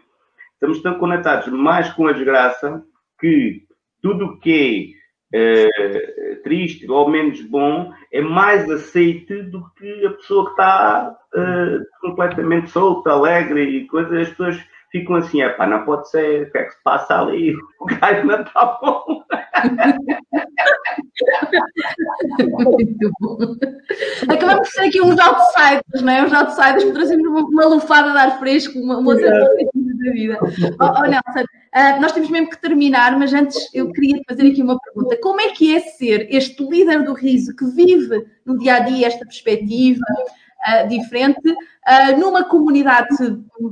Estamos 0.63 0.81
tão 0.81 0.95
conectados 0.95 1.49
mais 1.49 1.91
com 1.93 2.07
a 2.07 2.13
desgraça 2.13 2.85
que 3.19 3.63
tudo 4.01 4.27
o 4.27 4.39
que 4.39 4.95
é 4.95 5.03
é, 5.35 6.37
triste 6.45 6.89
ou 6.89 7.09
menos 7.09 7.41
bom 7.41 7.91
é 8.13 8.21
mais 8.21 8.71
aceite 8.71 9.43
do 9.43 9.65
que 9.75 10.07
a 10.07 10.11
pessoa 10.11 10.45
que 10.45 10.51
está 10.51 11.17
é, 11.35 11.79
completamente 12.01 12.71
solta, 12.71 13.11
alegre 13.11 13.63
e 13.63 13.87
coisas. 13.89 14.13
As 14.13 14.29
pessoas 14.29 14.61
ficam 14.93 15.17
assim: 15.17 15.43
é 15.43 15.49
pá, 15.49 15.67
não 15.67 15.85
pode 15.85 16.09
ser, 16.11 16.47
o 16.47 16.53
que 16.53 16.59
é 16.59 16.65
que 16.65 16.75
se 16.75 16.83
passa 16.85 17.21
ali? 17.21 17.55
O 17.81 17.87
gajo 17.87 18.25
não 18.25 18.43
está 18.43 18.79
bom. 18.81 19.25
Muito 22.39 23.11
bom. 23.19 23.39
Acabamos 24.33 24.69
de 24.69 24.75
ser 24.75 24.83
aqui 24.83 25.01
uns 25.03 25.19
outsiders, 25.19 26.03
não 26.03 26.13
é? 26.13 26.23
Uns 26.23 26.33
outsiders 26.33 26.85
que 26.85 26.93
trazemos 26.93 27.27
uma, 27.27 27.41
uma 27.41 27.67
lufada 27.67 28.13
de 28.13 28.19
ar 28.19 28.39
fresco, 28.39 28.79
uma, 28.79 28.99
uma 28.99 29.13
outra 29.13 29.29
da 30.03 30.13
vida. 30.13 30.39
Oh, 30.41 31.01
oh 31.01 31.03
Nelson, 31.03 31.45
uh, 31.75 32.01
nós 32.01 32.13
temos 32.13 32.31
mesmo 32.31 32.51
que 32.51 32.61
terminar, 32.61 33.19
mas 33.19 33.33
antes 33.33 33.69
eu 33.75 33.91
queria 33.93 34.21
fazer 34.29 34.51
aqui 34.51 34.63
uma 34.63 34.79
pergunta. 34.79 35.19
Como 35.23 35.41
é 35.41 35.51
que 35.51 35.75
é 35.75 35.81
ser 35.81 36.27
este 36.31 36.63
líder 36.65 37.05
do 37.05 37.15
riso 37.15 37.55
que 37.57 37.65
vive 37.67 38.27
no 38.45 38.59
dia 38.59 38.77
a 38.77 38.81
dia 38.81 39.07
esta 39.07 39.25
perspectiva? 39.25 40.05
Uh, 40.65 40.87
diferente 40.87 41.51
uh, 41.51 42.21
numa 42.21 42.45
comunidade 42.45 43.09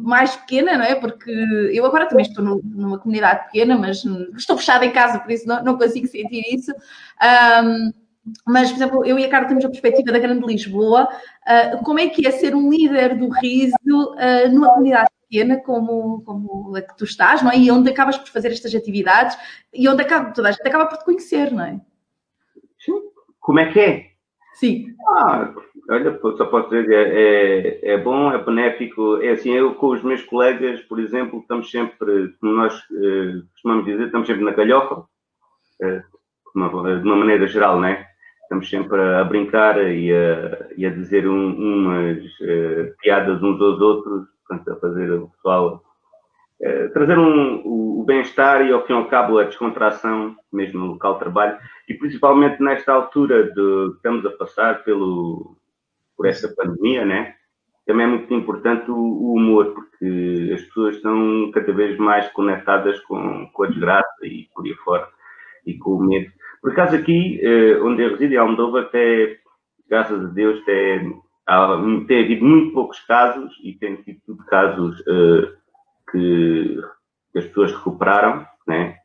mais 0.02 0.34
pequena, 0.34 0.76
não 0.76 0.84
é? 0.84 0.96
Porque 0.96 1.30
eu 1.72 1.86
agora 1.86 2.08
também 2.08 2.26
estou 2.26 2.44
no, 2.44 2.60
numa 2.64 2.98
comunidade 2.98 3.44
pequena, 3.44 3.78
mas 3.78 4.02
estou 4.36 4.58
fechada 4.58 4.84
em 4.84 4.90
casa, 4.90 5.20
por 5.20 5.30
isso 5.30 5.46
não, 5.46 5.62
não 5.62 5.78
consigo 5.78 6.08
sentir 6.08 6.42
isso. 6.52 6.72
Um, 7.62 7.92
mas, 8.44 8.70
por 8.70 8.76
exemplo, 8.76 9.04
eu 9.04 9.20
e 9.20 9.24
a 9.24 9.28
Carla 9.28 9.46
temos 9.46 9.64
a 9.64 9.68
perspectiva 9.68 10.10
da 10.10 10.18
Grande 10.18 10.44
Lisboa. 10.44 11.08
Uh, 11.46 11.84
como 11.84 12.00
é 12.00 12.08
que 12.08 12.26
é 12.26 12.32
ser 12.32 12.56
um 12.56 12.68
líder 12.68 13.16
do 13.16 13.28
riso 13.28 13.76
numa 14.50 14.70
comunidade 14.70 15.10
pequena 15.30 15.60
como, 15.62 16.22
como 16.24 16.76
a 16.76 16.82
que 16.82 16.96
tu 16.96 17.04
estás, 17.04 17.42
não 17.42 17.52
é? 17.52 17.58
E 17.58 17.70
onde 17.70 17.88
acabas 17.90 18.18
por 18.18 18.28
fazer 18.28 18.48
estas 18.48 18.74
atividades 18.74 19.38
e 19.72 19.88
onde 19.88 20.02
acaba, 20.02 20.32
toda 20.32 20.48
a 20.48 20.52
gente 20.52 20.66
acaba 20.66 20.86
por 20.86 20.98
te 20.98 21.04
conhecer, 21.04 21.52
não 21.52 21.64
é? 21.64 21.80
Sim. 22.78 23.00
Como 23.38 23.60
é 23.60 23.72
que 23.72 23.80
é? 23.80 24.10
Sim. 24.54 24.94
Ah, 25.08 25.54
olha, 25.88 26.18
só 26.20 26.44
posso 26.46 26.68
dizer, 26.70 27.12
é, 27.12 27.68
é, 27.82 27.92
é, 27.92 27.98
bom, 27.98 28.32
é 28.32 28.44
benéfico. 28.44 29.22
É 29.22 29.30
assim, 29.30 29.52
eu 29.52 29.74
com 29.76 29.90
os 29.90 30.02
meus 30.02 30.22
colegas, 30.22 30.80
por 30.82 30.98
exemplo, 30.98 31.40
estamos 31.40 31.70
sempre, 31.70 32.34
como 32.40 32.52
nós 32.52 32.74
eh, 32.74 33.40
costumamos 33.52 33.84
dizer, 33.86 34.06
estamos 34.06 34.26
sempre 34.26 34.44
na 34.44 34.52
calhofa. 34.52 35.04
Eh, 35.82 36.02
uma, 36.54 36.68
de 36.98 37.06
uma 37.06 37.16
maneira 37.16 37.46
geral, 37.46 37.80
né? 37.80 38.06
Estamos 38.42 38.68
sempre 38.68 39.00
a 39.00 39.22
brincar 39.22 39.78
e 39.78 40.12
a, 40.12 40.66
e 40.76 40.84
a 40.84 40.90
dizer 40.90 41.28
um, 41.28 41.54
umas 41.54 42.18
uh, 42.40 42.92
piadas 43.00 43.40
uns 43.40 43.60
aos 43.60 43.80
outros, 43.80 44.26
portanto, 44.50 44.72
a 44.72 44.76
fazer 44.76 45.12
o 45.12 45.28
pessoal 45.28 45.82
uh, 46.60 46.92
trazer 46.92 47.16
um, 47.16 47.62
o, 47.64 48.04
bem-estar 48.04 48.66
e, 48.66 48.72
ao 48.72 48.84
fim 48.84 48.92
e 48.92 48.96
ao 48.96 49.06
cabo, 49.06 49.38
a 49.38 49.44
descontração, 49.44 50.34
mesmo 50.52 50.80
no 50.80 50.86
local 50.92 51.14
de 51.14 51.20
trabalho, 51.20 51.58
e 51.88 51.94
principalmente 51.94 52.60
nesta 52.60 52.92
altura 52.92 53.44
de 53.44 53.52
que 53.54 53.96
estamos 53.96 54.26
a 54.26 54.30
passar 54.30 54.82
pelo, 54.82 55.56
por 56.16 56.26
esta 56.26 56.48
pandemia, 56.48 57.04
né? 57.04 57.34
Também 57.86 58.06
é 58.06 58.08
muito 58.08 58.34
importante 58.34 58.90
o, 58.90 58.96
o 58.96 59.34
humor, 59.34 59.74
porque 59.74 60.52
as 60.52 60.62
pessoas 60.62 60.96
estão 60.96 61.50
cada 61.52 61.72
vez 61.72 61.96
mais 61.98 62.28
conectadas 62.32 62.98
com, 63.00 63.48
com 63.52 63.62
a 63.62 63.68
desgraça 63.68 64.26
e 64.26 64.48
por 64.54 64.64
aí 64.64 64.74
fora, 64.74 65.08
e 65.64 65.74
com 65.78 65.92
o 65.92 66.02
medo. 66.04 66.30
Por 66.60 66.72
acaso 66.72 66.96
aqui, 66.96 67.40
eh, 67.42 67.80
onde 67.80 68.02
eu 68.02 68.10
resido, 68.10 68.34
em 68.34 68.36
Almodóvar, 68.36 68.84
até, 68.84 69.38
graças 69.88 70.22
a 70.22 70.28
Deus, 70.28 70.62
tem, 70.64 71.20
há, 71.50 71.76
tem 72.06 72.24
havido 72.24 72.44
muito 72.44 72.72
poucos 72.72 73.00
casos 73.00 73.52
e 73.64 73.74
tem 73.74 74.02
sido 74.04 74.20
tudo 74.24 74.44
casos 74.44 75.02
eh, 75.06 75.52
que, 76.10 76.80
que, 77.32 77.38
as 77.38 77.46
pessoas 77.46 77.72
recuperaram, 77.72 78.46
né? 78.66 78.96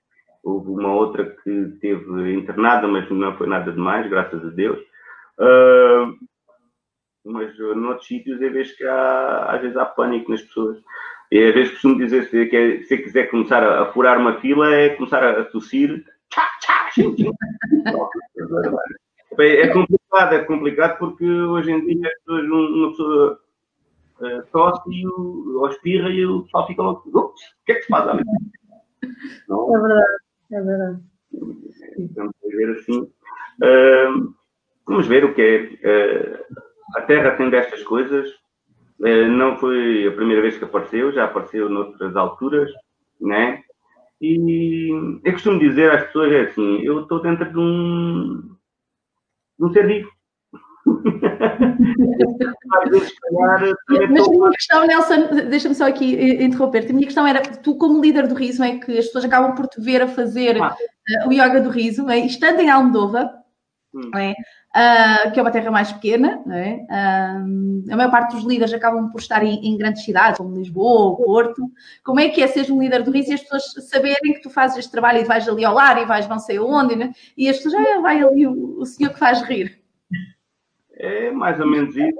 Houve 0.44 0.70
uma 0.70 0.94
outra 0.94 1.26
que 1.26 1.78
teve 1.82 2.34
internada, 2.34 2.88
mas 2.88 3.10
não 3.10 3.36
foi 3.36 3.48
nada 3.48 3.72
demais, 3.72 4.08
graças 4.08 4.46
a 4.46 4.50
Deus. 4.50 4.80
Uh, 5.40 6.16
mas 7.26 7.58
noutros 7.58 8.06
sítios 8.06 8.40
eu 8.40 8.54
vejo 8.54 8.78
que 8.78 8.86
há, 8.86 9.48
às 9.50 9.62
vezes 9.62 9.76
há 9.76 9.86
pânico 9.86 10.30
nas 10.30 10.44
pessoas. 10.44 10.78
E 11.32 11.44
às 11.44 11.56
vezes 11.56 11.72
costumo 11.72 11.98
dizer 11.98 12.30
que 12.30 12.56
é, 12.56 12.84
se 12.84 12.98
quiser 13.00 13.32
começar 13.32 13.64
a, 13.64 13.92
furar 13.92 14.20
uma 14.20 14.40
fila 14.40 14.72
é 14.72 14.90
começar 14.90 15.24
a, 15.24 15.42
a 15.42 15.46
tossir 15.46 16.06
é 19.40 19.68
complicado, 19.68 20.34
é 20.34 20.44
complicado 20.44 20.98
porque 20.98 21.26
hoje 21.26 21.72
em 21.72 21.86
dia 21.86 22.12
uma 22.28 22.90
pessoa 22.90 23.40
uh, 24.20 24.44
tosse 24.52 24.90
e 24.92 25.08
o, 25.08 25.60
ou 25.60 25.70
espirra 25.70 26.10
e 26.10 26.26
o 26.26 26.44
pessoal 26.44 26.68
fica 26.68 26.82
logo, 26.82 27.04
o 27.14 27.34
que 27.66 27.72
é 27.72 27.76
que 27.76 27.82
se 27.82 27.88
faz 27.88 28.08
ali? 28.08 28.24
Não? 29.48 29.76
É 29.76 29.80
verdade, 29.80 30.16
é 30.52 30.62
verdade. 30.62 31.00
Vamos 32.16 32.34
ver 32.44 32.70
assim. 32.72 33.02
Uh, 33.02 34.34
vamos 34.88 35.08
ver 35.08 35.26
o 35.26 35.34
que 35.34 35.42
é. 35.42 36.40
Uh, 36.40 36.46
a 36.96 37.02
Terra 37.02 37.36
tem 37.36 37.50
destas 37.50 37.84
coisas. 37.84 38.30
não 39.00 39.58
foi 39.58 40.08
a 40.08 40.12
primeira 40.12 40.42
vez 40.42 40.58
que 40.58 40.64
apareceu, 40.64 41.12
já 41.12 41.26
apareceu 41.26 41.70
noutras 41.70 42.16
alturas, 42.16 42.72
né? 43.20 43.64
E 44.22 44.90
eu 45.24 45.34
costumo 45.34 45.60
dizer 45.60 45.92
às 45.92 46.06
pessoas 46.06 46.32
é 46.32 46.42
assim, 46.42 46.82
eu 46.82 47.02
estou 47.02 47.22
dentro 47.22 47.50
de 47.52 47.60
um, 47.60 48.55
um 49.60 49.72
ser 49.72 49.88
vivo. 49.88 50.10
Mas 54.10 54.28
a 54.28 54.30
minha 54.30 54.52
questão, 54.52 54.86
Nelson, 54.86 55.28
deixa-me 55.50 55.76
só 55.76 55.88
aqui 55.88 56.44
interromper. 56.44 56.86
A 56.90 56.94
minha 56.94 57.06
questão 57.06 57.26
era: 57.26 57.42
tu, 57.42 57.76
como 57.76 58.02
líder 58.02 58.28
do 58.28 58.36
riso, 58.36 58.64
é 58.64 58.78
que 58.78 58.98
as 58.98 59.06
pessoas 59.06 59.26
acabam 59.26 59.56
por 59.56 59.68
te 59.68 59.82
ver 59.82 60.02
a 60.02 60.08
fazer 60.08 60.62
ah. 60.62 60.76
o 61.28 61.32
yoga 61.32 61.62
do 61.62 61.70
riso, 61.70 62.10
é? 62.10 62.20
estando 62.20 62.60
em 62.60 62.70
Almodova, 62.70 63.34
hum. 63.96 64.12
é? 64.18 64.32
uh, 64.32 65.32
que 65.32 65.40
é 65.40 65.42
uma 65.42 65.52
terra 65.52 65.72
mais 65.72 65.92
pequena, 65.92 66.44
é? 66.52 66.76
uh, 66.84 67.92
a 67.94 67.96
maior 67.96 68.12
parte 68.12 68.36
dos 68.36 68.46
líderes 68.46 68.74
acabam 68.74 69.10
por 69.10 69.20
estar 69.20 69.44
em, 69.44 69.66
em, 69.66 69.78
grandes 69.78 70.04
cidades, 70.04 70.38
como 70.38 70.56
Lisboa, 70.56 71.16
Porto. 71.16 71.62
Como 72.04 72.20
é 72.20 72.30
que 72.30 72.42
é 72.42 72.48
ser 72.48 72.72
um 72.72 72.82
líder 72.82 73.04
do 73.04 73.12
riso 73.12 73.32
e 73.32 73.34
as 73.36 73.42
pessoas 73.42 73.90
saberem 73.90 74.34
que 74.34 74.42
tu 74.42 74.50
fazes 74.50 74.78
este 74.78 74.92
trabalho 74.92 75.20
e 75.20 75.24
vais 75.24 75.48
ali 75.48 75.64
ao 75.64 75.74
lar 75.74 76.02
e 76.02 76.06
vais 76.06 76.28
não 76.28 76.40
sei 76.40 76.60
onde, 76.60 76.96
né? 76.96 77.14
e 77.38 77.50
as 77.50 77.58
pessoas, 77.58 77.76
ah, 77.76 78.02
vai 78.02 78.22
ali 78.22 78.46
o, 78.46 78.80
o 78.80 78.86
senhor 78.86 79.14
que 79.14 79.20
faz 79.20 79.42
rir. 79.42 79.80
É 80.98 81.30
mais 81.32 81.60
ou 81.60 81.68
menos 81.68 81.96
isso. 81.96 82.20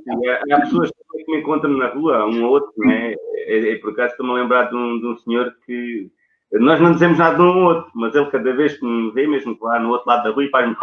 Há 0.52 0.62
pessoas 0.62 0.92
que 0.92 1.32
me 1.32 1.40
encontram 1.40 1.72
na 1.72 1.88
rua, 1.88 2.26
um 2.26 2.44
ou 2.44 2.52
outro, 2.52 2.74
né? 2.78 3.14
É, 3.48 3.74
é, 3.74 3.76
por 3.78 3.92
acaso 3.92 4.12
estou-me 4.12 4.34
a 4.34 4.36
lembrar 4.36 4.70
de 4.70 4.76
um, 4.76 5.00
de 5.00 5.08
um 5.08 5.18
senhor 5.18 5.56
que 5.66 6.12
nós 6.60 6.80
não 6.80 6.94
dizemos 6.94 7.18
nada 7.18 7.42
um 7.42 7.48
ou 7.48 7.64
outro, 7.76 7.92
mas 7.96 8.16
ele 8.16 8.30
cada 8.32 8.54
vez 8.54 8.78
que 8.78 8.86
me 8.86 9.12
vê, 9.12 9.28
mesmo 9.28 9.58
lá 9.62 9.80
no 9.80 9.90
outro 9.90 10.08
lado 10.08 10.24
da 10.24 10.30
rua, 10.32 10.48
faz-me. 10.52 10.76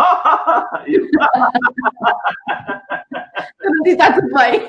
Eu 3.63 3.71
não 3.71 3.87
está 3.87 4.13
tudo 4.13 4.29
bem. 4.35 4.67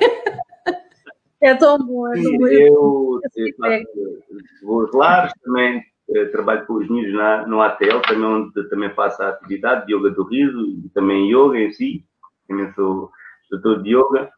É 1.40 1.54
tão 1.54 1.78
bom, 1.78 2.08
é 2.08 2.22
tão 2.22 2.38
bom. 2.38 2.46
Eu, 2.46 3.20
eu 3.34 4.18
vou 4.62 4.80
aos 4.82 4.92
lares, 4.92 5.32
também 5.44 5.84
eh, 6.14 6.24
trabalho 6.26 6.66
com 6.66 6.74
os 6.74 6.88
miúdos 6.88 7.14
na, 7.14 7.46
no 7.46 7.60
ATL, 7.60 8.00
também, 8.06 8.24
onde 8.24 8.68
também 8.68 8.90
faço 8.94 9.22
a 9.22 9.28
atividade 9.28 9.86
de 9.86 9.94
yoga 9.94 10.10
do 10.10 10.24
riso 10.24 10.60
e 10.84 10.88
também 10.90 11.30
yoga 11.30 11.58
em 11.58 11.72
si. 11.72 12.04
Também 12.48 12.72
sou 12.72 13.10
instrutor 13.42 13.82
de 13.82 13.90
yoga. 13.90 14.30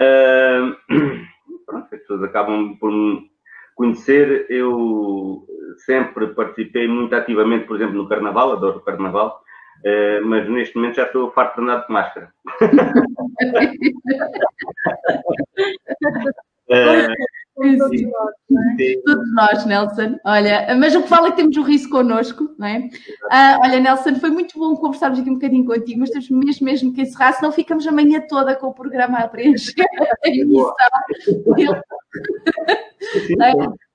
Uh, 0.00 0.74
pronto, 1.66 1.94
as 1.94 2.00
pessoas 2.00 2.22
acabam 2.22 2.76
por 2.78 2.90
me 2.90 3.30
conhecer. 3.74 4.46
Eu 4.48 5.46
sempre 5.84 6.28
participei 6.28 6.88
muito 6.88 7.14
ativamente, 7.14 7.66
por 7.66 7.76
exemplo, 7.76 7.94
no 7.96 8.08
Carnaval, 8.08 8.52
adoro 8.52 8.78
o 8.78 8.82
Carnaval, 8.82 9.40
uh, 9.84 10.24
mas 10.26 10.48
neste 10.48 10.76
momento 10.76 10.96
já 10.96 11.04
estou 11.04 11.30
farto 11.32 11.56
de 11.56 11.62
andar 11.62 11.86
de 11.86 11.92
máscara. 11.92 12.32
uh, 16.70 17.43
Todos 17.54 18.02
nós, 18.02 18.30
é? 18.80 19.00
Todos 19.04 19.34
nós, 19.34 19.64
Nelson. 19.64 20.18
Olha, 20.24 20.74
mas 20.76 20.94
o 20.94 21.02
que 21.02 21.08
vale 21.08 21.28
é 21.28 21.30
que 21.30 21.36
temos 21.36 21.56
o 21.56 21.62
riso 21.62 21.88
connosco, 21.88 22.52
não 22.58 22.66
é? 22.66 22.78
Uh, 22.78 23.60
olha, 23.62 23.80
Nelson, 23.80 24.16
foi 24.16 24.30
muito 24.30 24.58
bom 24.58 24.74
conversarmos 24.76 25.20
aqui 25.20 25.30
um 25.30 25.34
bocadinho 25.34 25.64
contigo, 25.64 26.00
mas 26.00 26.10
temos 26.10 26.28
mesmo, 26.30 26.64
mesmo 26.64 26.92
que 26.92 27.02
encerrar, 27.02 27.32
senão 27.34 27.52
ficamos 27.52 27.86
a 27.86 27.92
manhã 27.92 28.20
toda 28.28 28.56
com 28.56 28.66
o 28.66 28.74
programa 28.74 29.18
a 29.18 29.28
preencher 29.28 29.86
a 30.24 30.28
emissão. 30.28 30.74
Sim, 33.26 33.36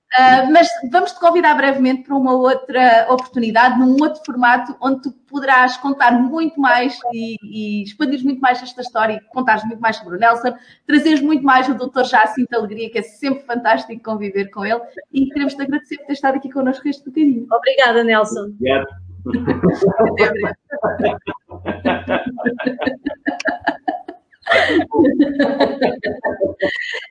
Uh, 0.09 0.51
mas 0.51 0.67
vamos 0.91 1.11
te 1.11 1.19
convidar 1.19 1.53
brevemente 1.53 2.01
para 2.03 2.15
uma 2.15 2.33
outra 2.33 3.05
oportunidade, 3.09 3.77
num 3.77 3.95
outro 4.01 4.19
formato, 4.25 4.75
onde 4.81 5.03
tu 5.03 5.11
poderás 5.29 5.77
contar 5.77 6.13
muito 6.13 6.59
mais 6.59 6.97
e, 7.13 7.37
e 7.43 7.83
expandir 7.83 8.23
muito 8.23 8.41
mais 8.41 8.59
esta 8.63 8.81
história, 8.81 9.23
contares 9.29 9.63
muito 9.65 9.79
mais 9.79 9.97
sobre 9.97 10.17
o 10.17 10.19
Nelson, 10.19 10.55
trazeres 10.87 11.21
muito 11.21 11.43
mais 11.43 11.69
o 11.69 11.75
Dr. 11.75 12.05
Jacinto 12.05 12.55
Alegria, 12.55 12.89
que 12.89 12.97
é 12.97 13.03
sempre 13.03 13.45
fantástico 13.45 14.01
conviver 14.01 14.49
com 14.49 14.65
ele, 14.65 14.81
e 15.13 15.27
queremos 15.27 15.53
te 15.53 15.61
agradecer 15.61 15.97
por 15.97 16.07
ter 16.07 16.13
estado 16.13 16.37
aqui 16.37 16.51
connosco 16.51 16.87
este 16.87 17.05
bocadinho. 17.05 17.45
Obrigada, 17.51 18.03
Nelson. 18.03 18.51
Obrigado. 18.55 18.87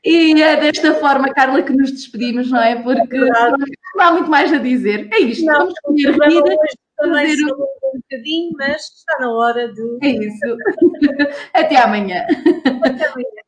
e 0.05 0.43
é 0.43 0.57
desta 0.57 0.95
forma, 0.95 1.33
Carla, 1.33 1.63
que 1.63 1.73
nos 1.73 1.93
despedimos, 1.93 2.51
não 2.51 2.61
é? 2.61 2.77
Porque 2.83 3.17
não 3.17 4.05
há 4.05 4.13
muito 4.13 4.31
mais 4.31 4.53
a 4.53 4.59
dizer. 4.59 5.09
É 5.13 5.21
isto, 5.21 5.45
não, 5.45 5.59
vamos 5.59 5.75
comer 5.83 6.13
vida. 6.29 6.57
Também 6.97 7.29
fazer... 7.29 7.45
um 7.45 8.01
bocadinho, 8.01 8.53
mas 8.57 8.83
está 8.83 9.19
na 9.21 9.31
hora 9.31 9.73
de. 9.73 9.99
É 10.03 10.09
isso. 10.09 10.57
Até 11.55 11.77
amanhã. 11.77 12.27
Até 12.83 13.07
amanhã. 13.07 13.48